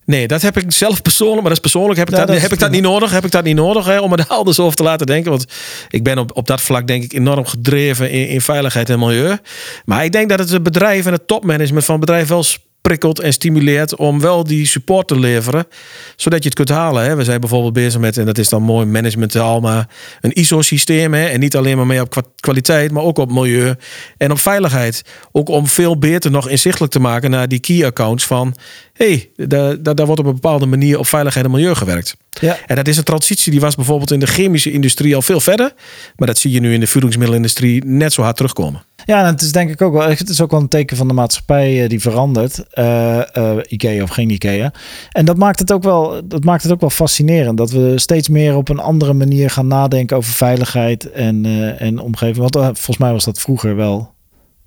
Nee, 0.05 0.27
dat 0.27 0.41
heb 0.41 0.57
ik 0.57 0.71
zelf 0.71 1.01
persoonlijk, 1.01 1.41
maar 1.41 1.49
dat 1.49 1.65
is 1.65 1.71
persoonlijk. 1.71 1.99
Heb 1.99 2.09
ik, 2.09 2.15
ja, 2.15 2.25
dat, 2.25 2.41
heb 2.41 2.51
ik 2.51 2.59
dat 2.59 2.71
niet 2.71 2.81
nodig? 2.81 3.11
Heb 3.11 3.25
ik 3.25 3.31
dat 3.31 3.43
niet 3.43 3.55
nodig 3.55 3.85
hè, 3.85 3.99
om 3.99 4.13
er 4.13 4.25
anders 4.27 4.59
over 4.59 4.77
te 4.77 4.83
laten 4.83 5.07
denken? 5.07 5.31
Want 5.31 5.45
ik 5.89 6.03
ben 6.03 6.17
op, 6.17 6.37
op 6.37 6.47
dat 6.47 6.61
vlak 6.61 6.87
denk 6.87 7.03
ik 7.03 7.13
enorm 7.13 7.45
gedreven 7.45 8.11
in, 8.11 8.27
in 8.27 8.41
veiligheid 8.41 8.89
en 8.89 8.99
milieu. 8.99 9.37
Maar 9.85 10.03
ik 10.03 10.11
denk 10.11 10.29
dat 10.29 10.49
het 10.49 10.63
bedrijf 10.63 11.05
en 11.05 11.11
het 11.11 11.27
topmanagement 11.27 11.85
van 11.85 11.95
het 11.95 12.05
bedrijf 12.05 12.27
wel 12.27 12.43
prikkelt 12.85 13.19
en 13.19 13.33
stimuleert 13.33 13.95
om 13.95 14.19
wel 14.19 14.43
die 14.43 14.65
support 14.65 15.07
te 15.07 15.19
leveren, 15.19 15.67
zodat 16.15 16.39
je 16.39 16.45
het 16.45 16.57
kunt 16.57 16.69
halen. 16.69 17.03
Hè. 17.03 17.15
We 17.15 17.23
zijn 17.23 17.39
bijvoorbeeld 17.39 17.73
bezig 17.73 17.99
met, 17.99 18.17
en 18.17 18.25
dat 18.25 18.37
is 18.37 18.49
dan 18.49 18.61
mooi 18.61 18.85
management 18.85 19.33
maar 19.61 19.87
een 20.21 20.31
ISO-systeem. 20.31 21.13
En 21.13 21.39
niet 21.39 21.55
alleen 21.55 21.77
maar 21.77 21.85
mee 21.85 22.01
op 22.01 22.23
kwaliteit, 22.39 22.91
maar 22.91 23.03
ook 23.03 23.17
op 23.17 23.31
milieu 23.31 23.75
en 24.17 24.31
op 24.31 24.39
veiligheid. 24.39 25.01
Ook 25.31 25.49
om 25.49 25.67
veel 25.67 25.97
beter 25.97 26.31
nog 26.31 26.49
inzichtelijk 26.49 26.91
te 26.91 26.99
maken 26.99 27.29
naar 27.29 27.47
die 27.47 27.59
key 27.59 27.85
accounts 27.85 28.25
van 28.25 28.55
hey, 28.97 29.29
daar, 29.35 29.83
daar 29.95 30.05
wordt 30.05 30.21
op 30.21 30.25
een 30.25 30.33
bepaalde 30.33 30.65
manier 30.65 30.99
op 30.99 31.07
veiligheid 31.07 31.45
en 31.45 31.51
milieu 31.51 31.75
gewerkt. 31.75 32.17
Ja. 32.29 32.57
En 32.65 32.75
dat 32.75 32.87
is 32.87 32.97
een 32.97 33.03
transitie 33.03 33.51
die 33.51 33.61
was 33.61 33.75
bijvoorbeeld 33.75 34.11
in 34.11 34.19
de 34.19 34.27
chemische 34.27 34.71
industrie 34.71 35.15
al 35.15 35.21
veel 35.21 35.39
verder. 35.39 35.73
Maar 36.15 36.27
dat 36.27 36.37
zie 36.37 36.51
je 36.51 36.59
nu 36.59 36.73
in 36.73 36.79
de 36.79 36.87
voedingsmiddelenindustrie 36.87 37.85
net 37.85 38.13
zo 38.13 38.21
hard 38.21 38.35
terugkomen. 38.35 38.83
Ja, 39.05 39.19
en 39.19 39.25
het 39.25 39.41
is 39.41 39.51
denk 39.51 39.69
ik 39.69 39.81
ook 39.81 39.93
wel, 39.93 40.09
het 40.09 40.29
is 40.29 40.41
ook 40.41 40.51
wel 40.51 40.59
een 40.59 40.67
teken 40.67 40.97
van 40.97 41.07
de 41.07 41.13
maatschappij 41.13 41.83
eh, 41.83 41.89
die 41.89 42.01
verandert. 42.01 42.63
Uh, 42.73 43.21
uh, 43.37 43.57
Ikea 43.67 44.03
of 44.03 44.09
geen 44.09 44.29
Ikea. 44.29 44.73
En 45.11 45.25
dat 45.25 45.37
maakt 45.37 45.59
het 45.59 45.71
ook 45.71 45.83
wel, 45.83 46.27
dat 46.27 46.43
maakt 46.43 46.63
het 46.63 46.71
ook 46.71 46.81
wel 46.81 46.89
fascinerend. 46.89 47.57
Dat 47.57 47.71
we 47.71 47.93
steeds 47.95 48.29
meer 48.29 48.55
op 48.55 48.69
een 48.69 48.79
andere 48.79 49.13
manier 49.13 49.49
gaan 49.49 49.67
nadenken 49.67 50.17
over 50.17 50.33
veiligheid 50.33 51.11
en, 51.11 51.45
uh, 51.45 51.81
en 51.81 51.99
omgeving. 51.99 52.51
Want 52.51 52.55
volgens 52.55 52.97
mij 52.97 53.11
was 53.11 53.25
dat 53.25 53.39
vroeger 53.39 53.75
wel 53.75 54.14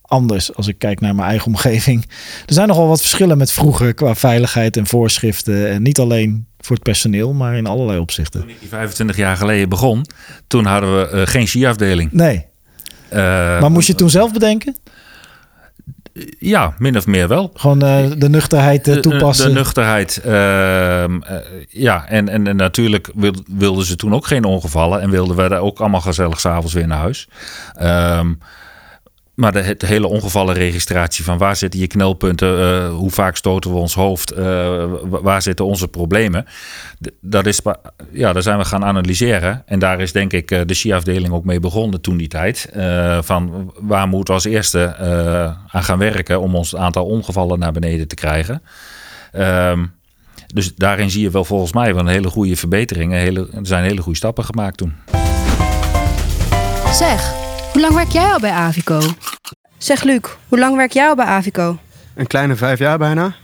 anders 0.08 0.54
als 0.54 0.66
ik 0.66 0.78
kijk 0.78 1.00
naar 1.00 1.14
mijn 1.14 1.28
eigen 1.28 1.46
omgeving. 1.46 2.04
Er 2.46 2.54
zijn 2.54 2.68
nogal 2.68 2.88
wat 2.88 3.00
verschillen 3.00 3.38
met 3.38 3.52
vroeger 3.52 3.94
qua 3.94 4.14
veiligheid 4.14 4.76
en 4.76 4.86
voorschriften. 4.86 5.68
En 5.68 5.82
niet 5.82 5.98
alleen 5.98 6.46
voor 6.60 6.76
het 6.76 6.84
personeel, 6.84 7.32
maar 7.32 7.56
in 7.56 7.66
allerlei 7.66 7.98
opzichten. 7.98 8.40
Toen 8.40 8.50
ik 8.50 8.68
25 8.68 9.16
jaar 9.16 9.36
geleden 9.36 9.68
begon, 9.68 10.06
toen 10.46 10.64
hadden 10.64 11.00
we 11.00 11.16
uh, 11.16 11.26
geen 11.26 11.48
ski-afdeling. 11.48 12.12
Nee. 12.12 12.46
Uh, 13.12 13.16
maar 13.60 13.70
moest 13.70 13.86
je 13.86 13.94
toen 13.94 14.10
zelf 14.10 14.32
bedenken? 14.32 14.76
Ja, 16.38 16.74
min 16.78 16.96
of 16.96 17.06
meer 17.06 17.28
wel. 17.28 17.50
Gewoon 17.54 17.84
uh, 17.84 18.10
de 18.18 18.28
nuchterheid 18.28 18.88
uh, 18.88 18.96
toepassen. 18.96 19.46
De, 19.46 19.52
de 19.52 19.58
nuchterheid. 19.58 20.22
Uh, 20.26 20.32
ja, 21.68 22.06
en, 22.08 22.28
en, 22.28 22.46
en 22.46 22.56
natuurlijk 22.56 23.12
wilden 23.46 23.84
ze 23.84 23.96
toen 23.96 24.14
ook 24.14 24.26
geen 24.26 24.44
ongevallen. 24.44 25.00
En 25.00 25.10
wilden 25.10 25.36
we 25.36 25.48
daar 25.48 25.60
ook 25.60 25.80
allemaal 25.80 26.00
gezellig 26.00 26.40
s'avonds 26.40 26.72
weer 26.72 26.86
naar 26.86 26.98
huis. 26.98 27.28
Ehm, 27.74 28.32
maar 29.38 29.52
de, 29.52 29.76
hele 29.86 30.06
ongevallenregistratie 30.06 31.24
van 31.24 31.38
waar 31.38 31.56
zitten 31.56 31.80
je 31.80 31.86
knelpunten, 31.86 32.58
uh, 32.58 32.94
hoe 32.94 33.10
vaak 33.10 33.36
stoten 33.36 33.70
we 33.70 33.76
ons 33.76 33.94
hoofd, 33.94 34.38
uh, 34.38 34.84
waar 35.02 35.42
zitten 35.42 35.64
onze 35.64 35.88
problemen. 35.88 36.46
Dat 37.20 37.46
is, 37.46 37.60
ja, 38.12 38.32
daar 38.32 38.42
zijn 38.42 38.58
we 38.58 38.64
gaan 38.64 38.84
analyseren. 38.84 39.62
En 39.66 39.78
daar 39.78 40.00
is 40.00 40.12
denk 40.12 40.32
ik 40.32 40.48
de 40.48 40.74
SHI-afdeling 40.74 41.32
ook 41.32 41.44
mee 41.44 41.60
begonnen 41.60 42.00
toen 42.00 42.16
die 42.16 42.28
tijd. 42.28 42.70
Van 43.20 43.72
waar 43.80 44.08
moeten 44.08 44.34
we 44.34 44.40
als 44.40 44.52
eerste 44.52 44.96
aan 45.68 45.84
gaan 45.84 45.98
werken 45.98 46.40
om 46.40 46.54
ons 46.54 46.76
aantal 46.76 47.06
ongevallen 47.06 47.58
naar 47.58 47.72
beneden 47.72 48.08
te 48.08 48.14
krijgen. 48.14 48.62
Um, 49.32 49.92
dus 50.46 50.74
daarin 50.74 51.10
zie 51.10 51.22
je 51.22 51.30
wel 51.30 51.44
volgens 51.44 51.72
mij 51.72 51.94
wel 51.94 52.02
een 52.02 52.08
hele 52.08 52.28
goede 52.30 52.56
verbetering. 52.56 53.12
Hele, 53.12 53.48
er 53.54 53.66
zijn 53.66 53.84
hele 53.84 54.02
goede 54.02 54.18
stappen 54.18 54.44
gemaakt 54.44 54.76
toen. 54.76 54.94
Zeg, 56.92 57.47
hoe 57.78 57.86
lang 57.86 57.96
werk 57.96 58.12
jij 58.12 58.32
al 58.32 58.40
bij 58.40 58.50
Avico? 58.50 59.00
Zeg 59.76 60.02
Luc, 60.02 60.20
hoe 60.48 60.58
lang 60.58 60.76
werk 60.76 60.92
jij 60.92 61.08
al 61.08 61.14
bij 61.14 61.24
Avico? 61.24 61.78
Een 62.14 62.26
kleine 62.26 62.56
vijf 62.56 62.78
jaar 62.78 62.98
bijna. 62.98 63.34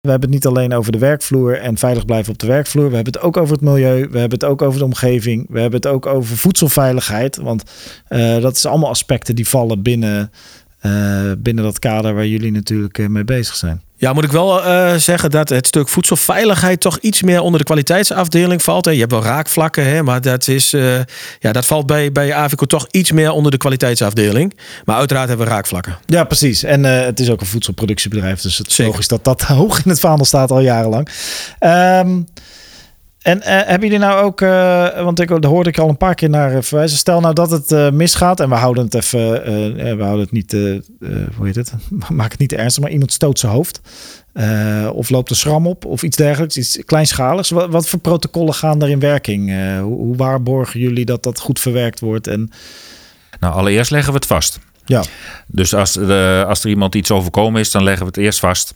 We 0.00 0.10
hebben 0.10 0.20
het 0.20 0.30
niet 0.30 0.46
alleen 0.46 0.74
over 0.74 0.92
de 0.92 0.98
werkvloer 0.98 1.60
en 1.60 1.78
veilig 1.78 2.04
blijven 2.04 2.32
op 2.32 2.38
de 2.38 2.46
werkvloer. 2.46 2.88
We 2.88 2.94
hebben 2.94 3.12
het 3.12 3.22
ook 3.22 3.36
over 3.36 3.54
het 3.54 3.64
milieu. 3.64 4.08
We 4.10 4.18
hebben 4.18 4.38
het 4.38 4.44
ook 4.44 4.62
over 4.62 4.78
de 4.78 4.84
omgeving. 4.84 5.46
We 5.48 5.60
hebben 5.60 5.80
het 5.80 5.88
ook 5.88 6.06
over 6.06 6.36
voedselveiligheid. 6.36 7.36
Want 7.36 7.62
uh, 8.08 8.40
dat 8.40 8.56
is 8.56 8.66
allemaal 8.66 8.90
aspecten 8.90 9.34
die 9.34 9.48
vallen 9.48 9.82
binnen, 9.82 10.30
uh, 10.82 11.32
binnen 11.38 11.64
dat 11.64 11.78
kader 11.78 12.14
waar 12.14 12.26
jullie 12.26 12.52
natuurlijk 12.52 12.98
uh, 12.98 13.06
mee 13.06 13.24
bezig 13.24 13.54
zijn. 13.54 13.82
Ja, 13.98 14.12
moet 14.12 14.24
ik 14.24 14.30
wel 14.30 14.66
uh, 14.66 14.94
zeggen 14.94 15.30
dat 15.30 15.48
het 15.48 15.66
stuk 15.66 15.88
voedselveiligheid 15.88 16.80
toch 16.80 16.98
iets 16.98 17.22
meer 17.22 17.40
onder 17.40 17.58
de 17.58 17.66
kwaliteitsafdeling 17.66 18.62
valt. 18.62 18.84
Hè. 18.84 18.90
Je 18.90 18.98
hebt 18.98 19.12
wel 19.12 19.22
raakvlakken, 19.22 19.86
hè, 19.86 20.02
maar 20.02 20.20
dat, 20.20 20.48
is, 20.48 20.74
uh, 20.74 20.98
ja, 21.38 21.52
dat 21.52 21.66
valt 21.66 21.86
bij, 21.86 22.12
bij 22.12 22.34
Avico 22.34 22.66
toch 22.66 22.86
iets 22.90 23.12
meer 23.12 23.30
onder 23.30 23.50
de 23.50 23.56
kwaliteitsafdeling. 23.56 24.56
Maar 24.84 24.96
uiteraard 24.96 25.28
hebben 25.28 25.46
we 25.46 25.52
raakvlakken. 25.52 25.98
Ja, 26.06 26.24
precies. 26.24 26.62
En 26.62 26.84
uh, 26.84 27.00
het 27.00 27.20
is 27.20 27.30
ook 27.30 27.40
een 27.40 27.46
voedselproductiebedrijf, 27.46 28.40
dus 28.40 28.58
het 28.58 28.66
is 28.66 28.74
Zeker. 28.74 28.92
logisch 28.92 29.08
dat 29.08 29.24
dat 29.24 29.42
hoog 29.56 29.84
in 29.84 29.90
het 29.90 30.00
vaandel 30.00 30.26
staat 30.26 30.50
al 30.50 30.60
jarenlang. 30.60 31.08
Um, 31.60 32.26
en 33.26 33.38
uh, 33.38 33.44
hebben 33.44 33.88
jullie 33.88 34.04
nou 34.04 34.24
ook, 34.24 34.40
uh, 34.40 35.02
want 35.02 35.20
ik, 35.20 35.28
daar 35.28 35.50
hoorde 35.50 35.68
ik 35.68 35.78
al 35.78 35.88
een 35.88 35.96
paar 35.96 36.14
keer 36.14 36.30
naar 36.30 36.62
verwijzen. 36.62 36.98
Stel 36.98 37.20
nou 37.20 37.34
dat 37.34 37.50
het 37.50 37.72
uh, 37.72 37.90
misgaat 37.90 38.40
en 38.40 38.48
we 38.48 38.54
houden 38.54 38.84
het 38.84 38.94
even, 38.94 39.44
we 39.96 40.02
houden 40.02 40.20
het 40.20 40.32
niet, 40.32 40.52
hoe 41.36 41.46
heet 41.46 41.54
het? 41.54 41.72
Maak 42.08 42.30
het 42.30 42.40
niet 42.40 42.52
ernstig, 42.52 42.82
maar 42.82 42.92
iemand 42.92 43.12
stoot 43.12 43.38
zijn 43.38 43.52
hoofd. 43.52 43.80
of 44.92 45.10
loopt 45.10 45.30
een 45.30 45.36
schram 45.36 45.66
op 45.66 45.84
of 45.84 46.02
iets 46.02 46.16
dergelijks, 46.16 46.56
iets 46.56 46.78
kleinschaligs. 46.84 47.50
Wat, 47.50 47.70
wat 47.70 47.88
voor 47.88 47.98
protocollen 47.98 48.54
gaan 48.54 48.82
er 48.82 48.88
in 48.88 49.00
werking? 49.00 49.50
hoe, 49.80 49.96
hoe 49.96 50.16
waarborgen 50.16 50.80
jullie 50.80 51.04
dat 51.04 51.22
dat 51.22 51.40
goed 51.40 51.60
verwerkt 51.60 52.00
wordt? 52.00 52.26
En... 52.26 52.50
Nou, 53.40 53.54
allereerst 53.54 53.90
leggen 53.90 54.12
we 54.12 54.18
het 54.18 54.26
vast. 54.26 54.58
Ja. 54.84 55.02
Dus 55.46 55.74
als, 55.74 55.98
als 56.46 56.64
er 56.64 56.70
iemand 56.70 56.94
iets 56.94 57.10
overkomen 57.10 57.60
is, 57.60 57.70
dan 57.70 57.82
leggen 57.82 58.02
we 58.02 58.08
het 58.08 58.20
eerst 58.20 58.38
vast. 58.38 58.74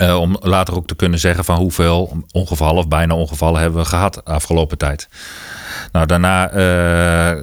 Uh, 0.00 0.20
om 0.20 0.36
later 0.40 0.74
ook 0.74 0.86
te 0.86 0.96
kunnen 0.96 1.18
zeggen 1.18 1.44
van 1.44 1.56
hoeveel 1.56 2.24
ongevallen 2.32 2.76
of 2.76 2.88
bijna 2.88 3.14
ongevallen 3.14 3.60
hebben 3.60 3.80
we 3.80 3.88
gehad 3.88 4.14
de 4.14 4.24
afgelopen 4.24 4.78
tijd. 4.78 5.08
Nou, 5.92 6.06
daarna 6.06 6.52
uh, 6.52 7.42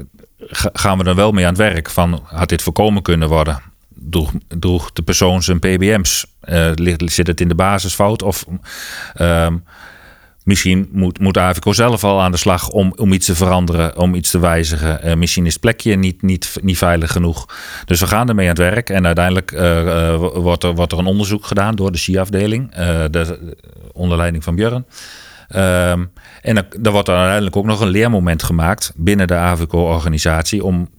gaan 0.73 0.97
we 0.97 1.03
er 1.03 1.15
wel 1.15 1.31
mee 1.31 1.45
aan 1.45 1.53
het 1.53 1.61
werk 1.61 1.89
van 1.89 2.21
had 2.23 2.49
dit 2.49 2.61
voorkomen 2.61 3.01
kunnen 3.01 3.27
worden? 3.27 3.61
Droeg, 3.89 4.31
droeg 4.47 4.91
de 4.91 5.01
persoon 5.01 5.43
zijn 5.43 5.59
PBM's? 5.59 6.25
Uh, 6.43 6.71
zit 6.97 7.27
het 7.27 7.41
in 7.41 7.47
de 7.47 7.55
basisfout? 7.55 8.23
Of 8.23 8.45
Misschien 10.49 10.89
moet, 10.91 11.19
moet 11.19 11.37
Avico 11.37 11.73
zelf 11.73 12.03
al 12.03 12.21
aan 12.21 12.31
de 12.31 12.37
slag 12.37 12.69
om, 12.69 12.93
om 12.95 13.13
iets 13.13 13.25
te 13.25 13.35
veranderen, 13.35 13.97
om 13.97 14.15
iets 14.15 14.31
te 14.31 14.39
wijzigen. 14.39 15.07
Uh, 15.07 15.13
misschien 15.13 15.45
is 15.45 15.51
het 15.51 15.61
plekje 15.61 15.95
niet, 15.95 16.21
niet, 16.21 16.57
niet 16.61 16.77
veilig 16.77 17.11
genoeg. 17.11 17.45
Dus 17.85 17.99
we 17.99 18.07
gaan 18.07 18.29
ermee 18.29 18.49
aan 18.49 18.55
het 18.55 18.73
werk. 18.73 18.89
En 18.89 19.05
uiteindelijk 19.05 19.51
uh, 19.51 19.83
uh, 19.85 20.15
wordt, 20.15 20.63
er, 20.63 20.75
wordt 20.75 20.91
er 20.91 20.97
een 20.97 21.05
onderzoek 21.05 21.45
gedaan 21.45 21.75
door 21.75 21.91
de 21.91 21.97
SI-afdeling, 21.97 22.75
de, 23.11 23.55
onder 23.91 24.17
leiding 24.17 24.43
van 24.43 24.55
Björn. 24.55 24.85
Um, 25.55 26.11
en 26.41 26.67
dan, 26.79 26.93
wordt 26.93 27.07
er 27.07 27.15
uiteindelijk 27.15 27.55
ook 27.55 27.65
nog 27.65 27.81
een 27.81 27.87
leermoment 27.87 28.43
gemaakt 28.43 28.91
binnen 28.95 29.27
de 29.27 29.35
Avico-organisatie. 29.35 30.63
Om, 30.63 30.89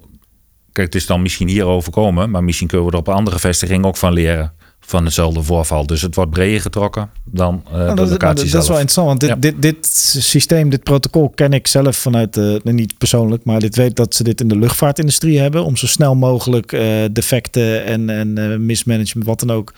kijk, 0.72 0.86
het 0.86 0.94
is 0.94 1.06
dan 1.06 1.22
misschien 1.22 1.48
hier 1.48 1.66
overkomen, 1.66 2.30
maar 2.30 2.44
misschien 2.44 2.68
kunnen 2.68 2.86
we 2.86 2.92
er 2.92 2.98
op 2.98 3.08
andere 3.08 3.38
vestigingen 3.38 3.86
ook 3.86 3.96
van 3.96 4.12
leren 4.12 4.52
van 4.80 5.04
hetzelfde 5.04 5.42
voorval. 5.42 5.86
Dus 5.86 6.02
het 6.02 6.14
wordt 6.14 6.30
breder 6.30 6.60
getrokken 6.60 7.10
dan 7.24 7.62
uh, 7.66 7.72
nou, 7.72 7.94
de 7.94 8.06
locatie 8.06 8.18
dat, 8.18 8.36
dat, 8.36 8.36
zelf. 8.36 8.52
Dat 8.52 8.62
is 8.62 8.68
wel 8.68 8.78
interessant, 8.78 9.06
want 9.06 9.20
dit, 9.20 9.28
ja. 9.28 9.36
dit, 9.36 9.62
dit 9.62 9.86
systeem, 10.22 10.68
dit 10.70 10.82
protocol 10.82 11.28
ken 11.28 11.52
ik 11.52 11.66
zelf 11.66 11.96
vanuit, 11.96 12.36
uh, 12.36 12.56
niet 12.62 12.98
persoonlijk, 12.98 13.44
maar 13.44 13.60
dit 13.60 13.76
weet 13.76 13.96
dat 13.96 14.14
ze 14.14 14.22
dit 14.24 14.40
in 14.40 14.48
de 14.48 14.58
luchtvaartindustrie 14.58 15.38
hebben. 15.38 15.64
Om 15.64 15.76
zo 15.76 15.86
snel 15.86 16.14
mogelijk 16.14 16.72
uh, 16.72 17.04
defecten 17.12 17.84
en, 17.84 18.10
en 18.10 18.66
mismanagement, 18.66 19.26
wat 19.26 19.40
dan 19.40 19.50
ook, 19.50 19.72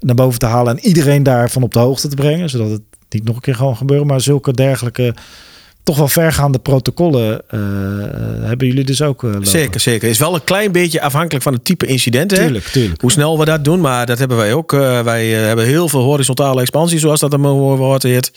naar 0.00 0.14
boven 0.14 0.38
te 0.38 0.46
halen. 0.46 0.76
En 0.76 0.86
iedereen 0.86 1.22
daarvan 1.22 1.62
op 1.62 1.72
de 1.72 1.78
hoogte 1.78 2.08
te 2.08 2.16
brengen, 2.16 2.50
zodat 2.50 2.70
het 2.70 2.82
niet 3.08 3.24
nog 3.24 3.36
een 3.36 3.42
keer 3.42 3.54
gewoon 3.54 3.76
gebeuren. 3.76 4.06
Maar 4.06 4.20
zulke 4.20 4.52
dergelijke 4.52 5.14
toch 5.88 5.96
wel 5.96 6.08
vergaande 6.08 6.58
protocollen 6.58 7.42
eh, 7.48 7.60
hebben 8.48 8.66
jullie 8.66 8.84
dus 8.84 9.02
ook 9.02 9.24
eh. 9.24 9.30
Zeker, 9.40 9.80
zeker. 9.80 10.08
Is 10.08 10.18
wel 10.18 10.34
een 10.34 10.44
klein 10.44 10.72
beetje 10.72 11.00
afhankelijk 11.00 11.42
van 11.42 11.52
het 11.52 11.64
type 11.64 11.86
incident. 11.86 12.30
Hè? 12.30 12.36
Tuurlijk, 12.36 12.64
tuurlijk. 12.64 13.00
Hoe 13.00 13.10
snel 13.10 13.38
we 13.38 13.44
dat 13.44 13.64
doen, 13.64 13.80
maar 13.80 14.06
dat 14.06 14.18
hebben 14.18 14.36
wij 14.36 14.52
ook. 14.52 14.72
Eh, 14.72 15.00
wij 15.00 15.28
hebben 15.28 15.64
heel 15.64 15.88
veel 15.88 16.02
horizontale 16.02 16.60
expansie, 16.60 16.98
zoals 16.98 17.20
dat 17.20 17.32
er 17.32 17.38
wordt 17.40 18.02
heet. 18.02 18.32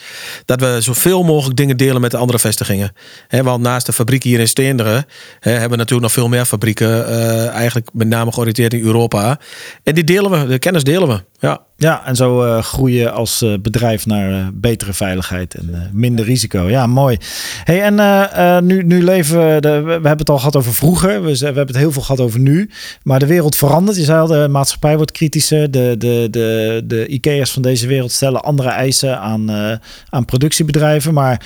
Dat 0.45 0.59
we 0.59 0.77
zoveel 0.79 1.23
mogelijk 1.23 1.57
dingen 1.57 1.77
delen 1.77 2.01
met 2.01 2.11
de 2.11 2.17
andere 2.17 2.39
vestigingen. 2.39 2.93
Hè, 3.27 3.43
want 3.43 3.61
naast 3.61 3.85
de 3.85 3.93
fabriek 3.93 4.23
hier 4.23 4.39
in 4.39 4.47
Steenderen 4.47 5.05
hebben 5.39 5.69
we 5.69 5.75
natuurlijk 5.75 6.01
nog 6.01 6.11
veel 6.11 6.27
meer 6.27 6.45
fabrieken. 6.45 7.05
eigenlijk 7.51 7.89
met 7.93 8.07
name 8.07 8.31
georiënteerd 8.31 8.73
in 8.73 8.83
Europa. 8.83 9.39
En 9.83 9.95
die 9.95 10.03
delen 10.03 10.31
we, 10.31 10.47
de 10.47 10.59
kennis 10.59 10.83
delen 10.83 11.07
we. 11.07 11.21
Ja. 11.39 11.61
Ja, 11.81 12.05
en 12.05 12.15
zo 12.15 12.43
eh, 12.43 12.63
groeien 12.63 13.13
als 13.13 13.41
eh, 13.41 13.53
bedrijf 13.61 14.05
naar 14.05 14.31
eh, 14.31 14.47
betere 14.53 14.93
veiligheid 14.93 15.53
en 15.53 15.89
minder 15.93 16.25
risico. 16.25 16.69
Ja, 16.69 16.87
mooi. 16.87 17.17
Hey, 17.63 17.81
en 17.81 18.65
nu, 18.65 18.83
nu 18.83 19.03
leven 19.03 19.53
we, 19.53 19.59
de, 19.59 19.81
we 19.81 19.91
hebben 19.91 20.17
het 20.17 20.29
al 20.29 20.37
gehad 20.37 20.55
over 20.55 20.73
vroeger. 20.73 21.23
We, 21.23 21.37
we 21.37 21.45
hebben 21.45 21.67
het 21.67 21.77
heel 21.77 21.91
veel 21.91 22.01
gehad 22.01 22.19
over 22.19 22.39
nu. 22.39 22.69
Maar 23.03 23.19
de 23.19 23.25
wereld 23.25 23.55
verandert. 23.55 23.97
Je 23.97 24.03
zei 24.03 24.19
al, 24.19 24.27
de 24.27 24.47
maatschappij 24.47 24.95
wordt 24.95 25.11
kritischer. 25.11 25.71
De, 25.71 25.95
de, 25.97 26.27
de, 26.31 26.81
de 26.85 27.07
IKEA's 27.07 27.51
van 27.51 27.61
deze 27.61 27.87
wereld 27.87 28.11
stellen 28.11 28.43
andere 28.43 28.69
eisen 28.69 29.19
aan, 29.19 29.79
aan 30.09 30.25
productiebedrijven. 30.25 31.13
Maar 31.13 31.45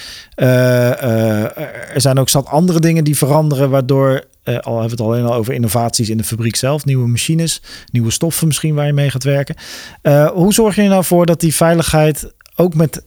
er 1.93 2.01
zijn 2.01 2.19
ook 2.19 2.29
zat 2.29 2.47
andere 2.47 2.79
dingen 2.79 3.03
die 3.03 3.17
veranderen, 3.17 3.69
waardoor. 3.69 4.23
Eh, 4.45 4.57
al 4.57 4.79
hebben 4.79 4.97
we 4.97 5.03
het 5.03 5.11
alleen 5.11 5.25
al 5.25 5.33
over 5.33 5.53
innovaties 5.53 6.09
in 6.09 6.17
de 6.17 6.23
fabriek 6.23 6.55
zelf, 6.55 6.85
nieuwe 6.85 7.07
machines, 7.07 7.61
nieuwe 7.91 8.11
stoffen 8.11 8.47
misschien 8.47 8.75
waar 8.75 8.85
je 8.85 8.93
mee 8.93 9.09
gaat 9.09 9.23
werken. 9.23 9.55
Eh, 10.01 10.27
hoe 10.27 10.53
zorg 10.53 10.75
je 10.75 10.81
er 10.81 10.87
nou 10.87 11.03
voor 11.03 11.25
dat 11.25 11.39
die 11.39 11.55
veiligheid 11.55 12.33
ook 12.55 12.75
met 12.75 13.03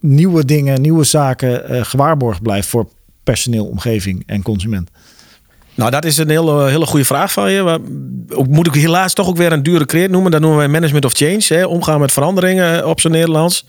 nieuwe 0.00 0.44
dingen, 0.44 0.80
nieuwe 0.80 1.04
zaken 1.04 1.68
eh, 1.68 1.84
gewaarborgd 1.84 2.42
blijft 2.42 2.68
voor 2.68 2.88
personeel, 3.24 3.66
omgeving 3.66 4.22
en 4.26 4.42
consument? 4.42 4.90
Nou, 5.74 5.90
dat 5.90 6.04
is 6.04 6.16
een 6.16 6.28
hele, 6.28 6.68
hele 6.68 6.86
goede 6.86 7.04
vraag 7.04 7.32
van 7.32 7.52
je. 7.52 7.80
Moet 8.48 8.66
ik 8.66 8.74
helaas 8.74 9.12
toch 9.12 9.28
ook 9.28 9.36
weer 9.36 9.52
een 9.52 9.62
dure 9.62 9.86
kreet 9.86 10.10
noemen. 10.10 10.30
Dat 10.30 10.40
noemen 10.40 10.58
wij 10.58 10.68
management 10.68 11.04
of 11.04 11.12
change. 11.12 11.44
Hè? 11.48 11.64
Omgaan 11.64 12.00
met 12.00 12.12
veranderingen 12.12 12.88
op 12.88 13.00
zijn 13.00 13.12
Nederlands. 13.12 13.66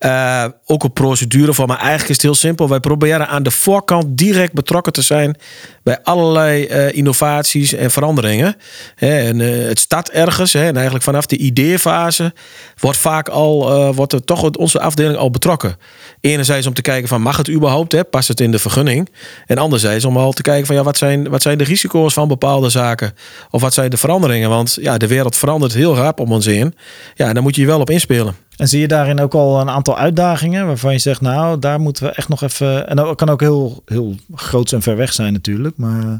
Eh, 0.00 0.44
ook 0.66 0.84
een 0.84 0.92
procedure 0.92 1.54
voor, 1.54 1.66
maar 1.66 1.78
eigenlijk 1.78 2.08
is 2.08 2.14
het 2.14 2.24
heel 2.24 2.34
simpel. 2.34 2.68
Wij 2.68 2.80
proberen 2.80 3.28
aan 3.28 3.42
de 3.42 3.50
voorkant 3.50 4.18
direct 4.18 4.52
betrokken 4.52 4.92
te 4.92 5.02
zijn 5.02 5.36
bij 5.82 5.98
allerlei 6.02 6.64
eh, 6.64 6.96
innovaties 6.96 7.72
en 7.72 7.90
veranderingen. 7.90 8.56
En, 8.96 9.40
eh, 9.40 9.68
het 9.68 9.78
start 9.78 10.10
ergens. 10.10 10.54
En 10.54 10.74
eigenlijk 10.74 11.04
vanaf 11.04 11.26
de 11.26 11.36
ideefase 11.36 12.34
wordt 12.78 12.98
vaak 12.98 13.28
al 13.28 13.94
wordt 13.94 14.12
er 14.12 14.24
toch 14.24 14.50
onze 14.50 14.80
afdeling 14.80 15.16
al 15.16 15.30
betrokken. 15.30 15.76
Enerzijds 16.20 16.66
om 16.66 16.74
te 16.74 16.82
kijken 16.82 17.08
van 17.08 17.22
mag 17.22 17.36
het 17.36 17.50
überhaupt, 17.50 17.92
hè, 17.92 18.04
past 18.04 18.28
het 18.28 18.40
in 18.40 18.50
de 18.50 18.58
vergunning? 18.58 19.08
En 19.46 19.58
anderzijds 19.58 20.04
om 20.04 20.16
al 20.16 20.32
te 20.32 20.42
kijken 20.42 20.66
van 20.66 20.76
ja, 20.76 20.82
wat 20.82 20.96
zijn, 20.96 21.28
wat 21.28 21.42
zijn 21.42 21.58
de 21.58 21.64
risico's 21.64 22.12
van 22.12 22.28
bepaalde 22.28 22.68
zaken? 22.68 23.14
Of 23.50 23.60
wat 23.60 23.74
zijn 23.74 23.90
de 23.90 23.96
veranderingen? 23.96 24.48
Want 24.48 24.78
ja, 24.80 24.96
de 24.96 25.06
wereld 25.06 25.36
verandert 25.36 25.74
heel 25.74 25.96
rap 25.96 26.20
om 26.20 26.32
ons 26.32 26.46
heen. 26.46 26.74
Ja, 27.14 27.32
daar 27.32 27.42
moet 27.42 27.54
je 27.54 27.60
je 27.60 27.66
wel 27.66 27.80
op 27.80 27.90
inspelen. 27.90 28.48
En 28.60 28.68
zie 28.68 28.80
je 28.80 28.88
daarin 28.88 29.20
ook 29.20 29.34
al 29.34 29.60
een 29.60 29.70
aantal 29.70 29.98
uitdagingen 29.98 30.66
waarvan 30.66 30.92
je 30.92 30.98
zegt, 30.98 31.20
nou, 31.20 31.58
daar 31.58 31.80
moeten 31.80 32.04
we 32.04 32.10
echt 32.10 32.28
nog 32.28 32.42
even. 32.42 32.88
En 32.88 32.96
dat 32.96 33.16
kan 33.16 33.28
ook 33.28 33.40
heel, 33.40 33.82
heel 33.86 34.14
groot 34.34 34.72
en 34.72 34.82
ver 34.82 34.96
weg 34.96 35.12
zijn, 35.12 35.32
natuurlijk. 35.32 35.76
Maar 35.76 36.00
eh, 36.00 36.12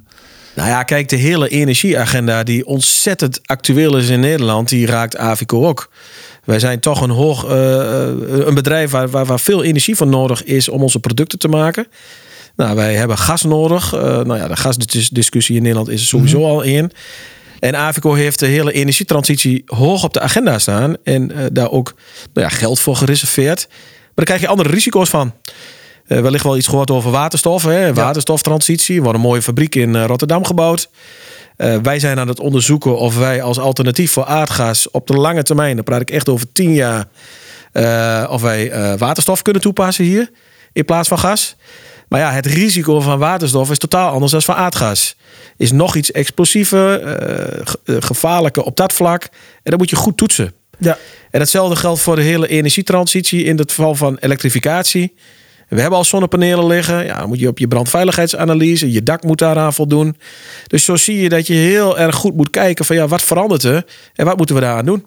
Nou 0.55 0.69
ja, 0.69 0.83
kijk, 0.83 1.09
de 1.09 1.17
hele 1.17 1.49
energieagenda 1.49 2.43
die 2.43 2.67
ontzettend 2.67 3.41
actueel 3.45 3.97
is 3.97 4.09
in 4.09 4.21
Nederland, 4.21 4.69
die 4.69 4.87
raakt 4.87 5.17
Avico 5.17 5.67
ook. 5.67 5.91
Wij 6.45 6.59
zijn 6.59 6.81
toch 6.81 7.01
een 7.01 7.11
hoog 7.11 7.45
eh, 7.45 8.07
een 8.47 8.55
bedrijf 8.55 8.91
waar, 8.91 9.09
waar, 9.09 9.27
waar 9.27 9.41
veel 9.41 9.63
energie 9.63 9.97
voor 9.97 10.07
nodig 10.07 10.45
is 10.45 10.69
om 10.69 10.83
onze 10.83 11.01
producten 11.01 11.39
te 11.39 11.49
maken. 11.49 11.87
Nou, 12.57 12.77
wij 12.77 12.95
hebben 12.95 13.19
gas 13.19 13.43
nodig. 13.43 13.95
Eh, 13.95 14.01
nou 14.01 14.37
ja, 14.37 14.49
de 14.49 14.57
gasdiscussie 14.57 15.57
in 15.57 15.63
Nederland 15.63 15.89
is 15.89 16.01
er 16.01 16.07
sowieso 16.07 16.45
al 16.45 16.63
in. 16.63 16.93
En 17.61 17.77
Avico 17.77 18.15
heeft 18.15 18.39
de 18.39 18.47
hele 18.47 18.73
energietransitie 18.73 19.63
hoog 19.67 20.05
op 20.05 20.13
de 20.13 20.21
agenda 20.21 20.59
staan. 20.59 20.97
En 21.05 21.33
eh, 21.33 21.45
daar 21.53 21.71
ook 21.71 21.95
nou 22.33 22.47
ja, 22.47 22.53
geld 22.53 22.81
voor 22.81 22.97
gereserveerd. 22.97 23.67
Maar 23.69 24.11
daar 24.15 24.25
krijg 24.25 24.41
je 24.41 24.49
andere 24.49 24.69
risico's 24.69 25.11
van. 25.11 25.35
Eh, 26.07 26.21
wellicht 26.21 26.45
wel 26.45 26.57
iets 26.57 26.67
gehoord 26.67 26.91
over 26.91 27.11
waterstof. 27.11 27.65
Hè? 27.65 27.95
Waterstoftransitie. 27.95 28.97
Er 28.97 29.03
wordt 29.03 29.19
een 29.19 29.25
mooie 29.25 29.43
fabriek 29.43 29.75
in 29.75 29.97
eh, 29.97 30.05
Rotterdam 30.05 30.45
gebouwd. 30.45 30.91
Wij 31.83 31.99
zijn 31.99 32.19
aan 32.19 32.29
het 32.29 32.41
onderzoeken 32.41 32.99
of 32.99 33.19
wij 33.19 33.43
als 33.43 33.59
alternatief 33.59 34.13
voor 34.13 34.25
aardgas 34.25 34.91
op 34.91 35.07
de 35.07 35.17
lange 35.17 35.43
termijn, 35.43 35.75
dan 35.75 35.85
praat 35.85 36.01
ik 36.01 36.11
echt 36.11 36.29
over 36.29 36.53
tien 36.53 36.73
jaar, 36.75 37.07
of 38.31 38.43
wij 38.43 38.97
waterstof 38.99 39.43
kunnen 39.43 39.63
toepassen 39.63 40.05
hier 40.05 40.31
in 40.73 40.85
plaats 40.85 41.09
van 41.09 41.19
gas. 41.19 41.57
Maar 42.11 42.21
ja, 42.21 42.33
het 42.33 42.47
risico 42.47 43.01
van 43.01 43.19
waterstof 43.19 43.71
is 43.71 43.79
totaal 43.79 44.13
anders 44.13 44.33
dan 44.33 44.43
van 44.43 44.55
aardgas. 44.55 45.17
Is 45.57 45.73
nog 45.73 45.97
iets 45.97 46.13
explosiever, 46.13 47.03
eh, 47.03 47.61
eh, 47.61 47.97
gevaarlijker 47.99 48.63
op 48.63 48.77
dat 48.77 48.93
vlak. 48.93 49.23
En 49.63 49.71
dat 49.71 49.79
moet 49.79 49.91
je 49.91 49.97
goed 49.97 50.17
toetsen. 50.17 50.53
ja, 50.79 50.99
En 51.31 51.41
hetzelfde 51.41 51.77
geldt 51.77 52.01
voor 52.01 52.17
de 52.17 52.23
hele 52.23 52.49
energietransitie 52.49 53.45
in 53.45 53.59
het 53.59 53.71
geval 53.71 53.95
van 53.95 54.17
elektrificatie. 54.21 55.15
We 55.69 55.81
hebben 55.81 55.99
al 55.99 56.05
zonnepanelen 56.05 56.67
liggen. 56.67 57.05
Ja, 57.05 57.19
dan 57.19 57.29
moet 57.29 57.41
je 57.41 57.49
op 57.49 57.59
je 57.59 57.69
brandveiligheidsanalyse. 57.69 58.93
Je 58.93 59.03
dak 59.03 59.23
moet 59.23 59.39
daaraan 59.39 59.75
voldoen. 59.75 60.17
Dus 60.67 60.85
zo 60.85 60.97
zie 60.97 61.21
je 61.21 61.29
dat 61.29 61.47
je 61.47 61.55
heel 61.55 61.99
erg 61.99 62.15
goed 62.15 62.37
moet 62.37 62.51
kijken 62.51 62.85
van 62.85 62.97
ja, 62.97 63.09
wat 63.09 63.23
verandert 63.23 63.63
er? 63.63 63.85
En 64.15 64.25
wat 64.25 64.37
moeten 64.37 64.55
we 64.55 64.61
daaraan 64.61 64.85
doen? 64.85 65.07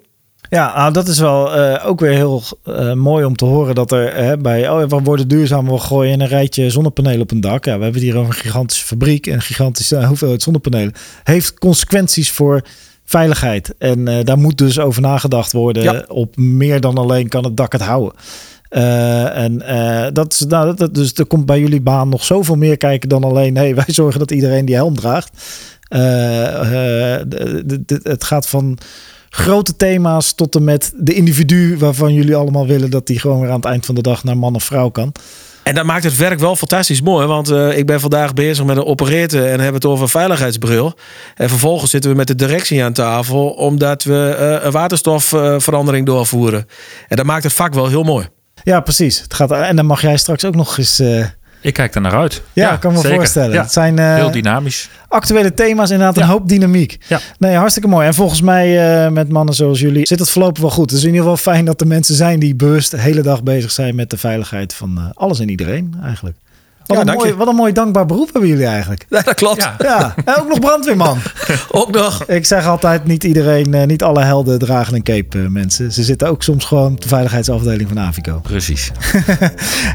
Ja, 0.49 0.75
nou, 0.77 0.93
dat 0.93 1.07
is 1.07 1.19
wel 1.19 1.53
eh, 1.55 1.87
ook 1.87 1.99
weer 1.99 2.11
heel 2.13 2.43
eh, 2.63 2.93
mooi 2.93 3.25
om 3.25 3.35
te 3.35 3.45
horen 3.45 3.75
dat 3.75 3.91
er 3.91 4.07
eh, 4.07 4.37
bij, 4.37 4.69
oh, 4.69 4.83
we 4.89 4.99
worden 5.03 5.27
duurzaam, 5.27 5.67
we 5.69 5.77
gooien 5.77 6.21
een 6.21 6.27
rijtje 6.27 6.69
zonnepanelen 6.69 7.21
op 7.21 7.31
een 7.31 7.41
dak. 7.41 7.65
Ja, 7.65 7.77
we 7.77 7.83
hebben 7.83 8.01
het 8.01 8.09
hier 8.11 8.17
over 8.19 8.33
een 8.35 8.39
gigantische 8.41 8.85
fabriek 8.85 9.27
en 9.27 9.33
een 9.33 9.41
gigantische 9.41 10.05
hoeveelheid 10.05 10.41
zonnepanelen. 10.41 10.93
Heeft 11.23 11.59
consequenties 11.59 12.31
voor 12.31 12.61
veiligheid. 13.05 13.73
En 13.77 14.23
daar 14.23 14.37
moet 14.37 14.57
dus 14.57 14.79
over 14.79 15.01
nagedacht 15.01 15.51
worden 15.51 15.83
Ja. 15.83 16.05
op 16.07 16.37
meer 16.37 16.81
dan 16.81 16.97
alleen 16.97 17.27
kan 17.27 17.43
het 17.43 17.57
dak 17.57 17.71
het 17.71 17.81
houden. 17.81 18.13
En 19.33 19.57
dat 20.13 20.33
is, 20.33 20.39
nou, 20.45 20.75
dat- 20.75 20.93
dus 20.95 21.13
er 21.13 21.25
komt 21.25 21.45
bij 21.45 21.59
jullie 21.59 21.81
baan 21.81 22.09
nog 22.09 22.23
zoveel 22.23 22.55
meer 22.55 22.77
kijken 22.77 23.09
dan 23.09 23.23
alleen, 23.23 23.55
hey, 23.57 23.75
wij 23.85 23.85
zorgen 23.87 24.19
dat 24.19 24.31
iedereen 24.31 24.65
die 24.65 24.75
helm 24.75 24.95
draagt. 24.95 25.29
Het 28.03 28.23
gaat 28.23 28.47
van 28.47 28.77
grote 29.35 29.75
thema's 29.75 30.33
tot 30.33 30.55
en 30.55 30.63
met 30.63 30.91
de 30.95 31.13
individu 31.13 31.77
waarvan 31.77 32.13
jullie 32.13 32.35
allemaal 32.35 32.67
willen 32.67 32.89
dat 32.89 33.07
die 33.07 33.19
gewoon 33.19 33.39
weer 33.39 33.49
aan 33.49 33.55
het 33.55 33.65
eind 33.65 33.85
van 33.85 33.95
de 33.95 34.01
dag 34.01 34.23
naar 34.23 34.37
man 34.37 34.55
of 34.55 34.63
vrouw 34.63 34.89
kan. 34.89 35.11
En 35.63 35.75
dat 35.75 35.85
maakt 35.85 36.03
het 36.03 36.17
werk 36.17 36.39
wel 36.39 36.55
fantastisch 36.55 37.01
mooi. 37.01 37.27
Want 37.27 37.49
eh, 37.49 37.77
ik 37.77 37.85
ben 37.85 37.99
vandaag 37.99 38.33
bezig 38.33 38.65
met 38.65 38.77
een 38.77 38.85
operator 38.85 39.41
en 39.41 39.59
hebben 39.59 39.73
het 39.73 39.85
over 39.85 40.03
een 40.03 40.09
veiligheidsbril. 40.09 40.93
En 41.35 41.49
vervolgens 41.49 41.91
zitten 41.91 42.11
we 42.11 42.17
met 42.17 42.27
de 42.27 42.35
directie 42.35 42.83
aan 42.83 42.93
tafel. 42.93 43.49
Omdat 43.49 44.03
we 44.03 44.35
eh, 44.39 44.65
een 44.65 44.71
waterstofverandering 44.71 46.05
doorvoeren. 46.05 46.67
En 47.07 47.17
dat 47.17 47.25
maakt 47.25 47.43
het 47.43 47.53
vak 47.53 47.73
wel 47.73 47.87
heel 47.87 48.03
mooi. 48.03 48.27
Ja, 48.63 48.79
precies. 48.79 49.19
Het 49.19 49.33
gaat, 49.33 49.51
en 49.51 49.75
dan 49.75 49.85
mag 49.85 50.01
jij 50.01 50.17
straks 50.17 50.45
ook 50.45 50.55
nog 50.55 50.77
eens. 50.77 51.01
Ik 51.63 51.73
kijk 51.73 51.95
er 51.95 52.01
naar 52.01 52.15
uit. 52.15 52.41
ja, 52.53 52.75
kan 52.77 52.91
me 52.93 52.99
zeker. 52.99 53.15
voorstellen. 53.15 53.53
Ja. 53.53 53.61
Het 53.61 53.71
zijn 53.71 53.99
eh, 53.99 54.15
Heel 54.15 54.31
dynamisch. 54.31 54.89
actuele 55.07 55.53
thema's, 55.53 55.89
inderdaad, 55.89 56.17
een 56.17 56.23
hoop 56.29 56.49
dynamiek. 56.49 56.97
Ja. 57.07 57.19
Nee, 57.37 57.55
hartstikke 57.55 57.87
mooi. 57.89 58.07
En 58.07 58.13
volgens 58.13 58.41
mij, 58.41 59.03
eh, 59.05 59.11
met 59.11 59.29
mannen 59.29 59.55
zoals 59.55 59.79
jullie, 59.79 60.07
zit 60.07 60.19
het 60.19 60.29
voorlopig 60.29 60.61
wel 60.61 60.69
goed. 60.71 60.89
Het 60.89 60.99
is 60.99 61.05
in 61.05 61.13
ieder 61.13 61.21
geval 61.29 61.53
fijn 61.53 61.65
dat 61.65 61.81
er 61.81 61.87
mensen 61.87 62.15
zijn 62.15 62.39
die 62.39 62.55
bewust 62.55 62.91
de 62.91 62.99
hele 62.99 63.21
dag 63.21 63.43
bezig 63.43 63.71
zijn 63.71 63.95
met 63.95 64.09
de 64.09 64.17
veiligheid 64.17 64.73
van 64.73 64.97
eh, 64.97 65.03
alles 65.13 65.39
en 65.39 65.49
iedereen, 65.49 65.93
eigenlijk. 66.03 66.37
Wat, 66.85 66.95
Ja, 66.95 66.99
een 67.01 67.05
dank 67.05 67.19
mooi, 67.19 67.29
je. 67.31 67.37
wat 67.37 67.47
een 67.47 67.55
mooi 67.55 67.73
dankbaar 67.73 68.05
beroep 68.05 68.29
hebben 68.31 68.49
jullie 68.49 68.65
eigenlijk. 68.65 69.05
Ja, 69.09 69.21
dat 69.21 69.33
klopt. 69.33 69.61
Ja. 69.61 69.75
Ja, 69.79 70.13
en 70.25 70.35
ook 70.41 70.47
nog 70.47 70.59
brandweerman. 70.59 71.17
Ook 71.71 71.91
nog. 71.91 72.23
Ik 72.23 72.45
zeg 72.45 72.67
altijd, 72.67 73.05
niet 73.05 73.23
iedereen, 73.23 73.73
eh, 73.73 73.85
niet 73.87 74.03
alle 74.03 74.21
helden 74.23 74.59
dragen 74.59 74.95
een 74.95 75.03
cape, 75.03 75.39
eh, 75.41 75.47
mensen. 75.47 75.91
Ze 75.91 76.03
zitten 76.03 76.27
ook 76.27 76.43
soms 76.43 76.65
gewoon 76.65 76.91
op 76.91 77.01
de 77.01 77.07
veiligheidsafdeling 77.07 77.89
van 77.89 77.99
Avico. 77.99 78.39
Precies. 78.43 78.91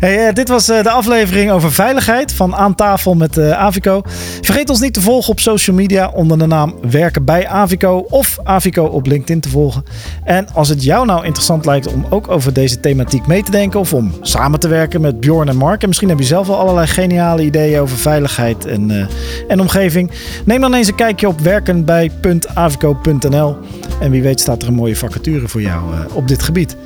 Hey, 0.00 0.26
eh, 0.26 0.34
dit 0.34 0.48
was 0.48 0.68
eh, 0.68 0.82
de 0.82 0.90
aflevering 0.90 1.50
over 1.50 1.72
veiligheid 1.72 2.32
van 2.32 2.54
Aan 2.54 2.74
Tafel 2.74 3.14
met 3.14 3.36
eh, 3.38 3.50
Avico. 3.50 4.02
Vergeet 4.40 4.70
ons 4.70 4.80
niet 4.80 4.94
te 4.94 5.00
volgen 5.00 5.30
op 5.30 5.40
social 5.40 5.76
media 5.76 6.08
onder 6.14 6.38
de 6.38 6.46
naam 6.46 6.74
Werken 6.90 7.24
bij 7.24 7.46
Avico 7.48 8.06
of 8.08 8.38
Avico 8.42 8.84
op 8.84 9.06
LinkedIn 9.06 9.40
te 9.40 9.48
volgen. 9.48 9.82
En 10.24 10.46
als 10.54 10.68
het 10.68 10.84
jou 10.84 11.06
nou 11.06 11.24
interessant 11.24 11.64
lijkt 11.66 11.86
om 11.92 12.06
ook 12.10 12.28
over 12.30 12.52
deze 12.52 12.80
thematiek 12.80 13.26
mee 13.26 13.42
te 13.42 13.50
denken 13.50 13.80
of 13.80 13.92
om 13.92 14.12
samen 14.20 14.60
te 14.60 14.68
werken 14.68 15.00
met 15.00 15.20
Bjorn 15.20 15.48
en 15.48 15.56
Mark. 15.56 15.82
En 15.82 15.88
misschien 15.88 16.08
heb 16.08 16.18
je 16.18 16.24
zelf 16.24 16.46
wel 16.46 16.58
allerlei 16.58 16.77
geniale 16.86 17.42
ideeën 17.42 17.80
over 17.80 17.96
veiligheid 17.96 18.66
en, 18.66 18.90
eh, 18.90 19.06
en 19.48 19.60
omgeving. 19.60 20.10
Neem 20.44 20.60
dan 20.60 20.74
eens 20.74 20.88
een 20.88 20.94
kijkje 20.94 21.28
op 21.28 21.40
werkenbij.avico.nl. 21.40 23.56
En 24.00 24.10
wie 24.10 24.22
weet 24.22 24.40
staat 24.40 24.62
er 24.62 24.68
een 24.68 24.74
mooie 24.74 24.96
vacature 24.96 25.48
voor 25.48 25.62
jou 25.62 25.94
eh, 25.94 26.00
op 26.16 26.28
dit 26.28 26.42
gebied. 26.42 26.76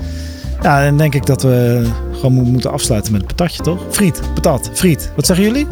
Ja, 0.63 0.85
dan 0.85 0.97
denk 0.97 1.15
ik 1.15 1.27
dat 1.27 1.43
we 1.43 1.87
gewoon 2.15 2.33
mo- 2.33 2.43
moeten 2.43 2.73
afsluiten 2.73 3.13
met 3.13 3.21
het 3.21 3.31
patatje, 3.37 3.63
toch? 3.63 3.81
Friet, 3.91 4.21
patat, 4.35 4.71
friet. 4.75 5.11
Wat 5.17 5.27
zeggen 5.27 5.45
jullie? 5.45 5.67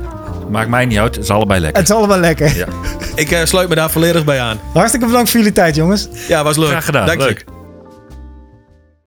Maakt 0.50 0.68
mij 0.68 0.84
niet 0.86 0.98
uit. 0.98 1.14
Het 1.14 1.24
is 1.24 1.30
allebei 1.30 1.60
lekker. 1.60 1.80
Het 1.80 1.90
is 1.90 1.96
allemaal 1.96 2.18
lekker. 2.18 2.56
Ja. 2.56 2.66
Ik 3.14 3.30
eh, 3.30 3.44
sluit 3.44 3.68
me 3.68 3.74
daar 3.74 3.90
volledig 3.90 4.24
bij 4.24 4.40
aan. 4.40 4.58
Hartstikke 4.72 5.06
bedankt 5.06 5.30
voor 5.30 5.38
jullie 5.38 5.54
tijd, 5.54 5.74
jongens. 5.74 6.08
Ja, 6.28 6.44
was 6.44 6.56
leuk. 6.56 6.68
Graag 6.68 6.84
gedaan. 6.84 7.06
Dank 7.06 7.20
je. 7.20 7.26
Leuk. 7.26 7.44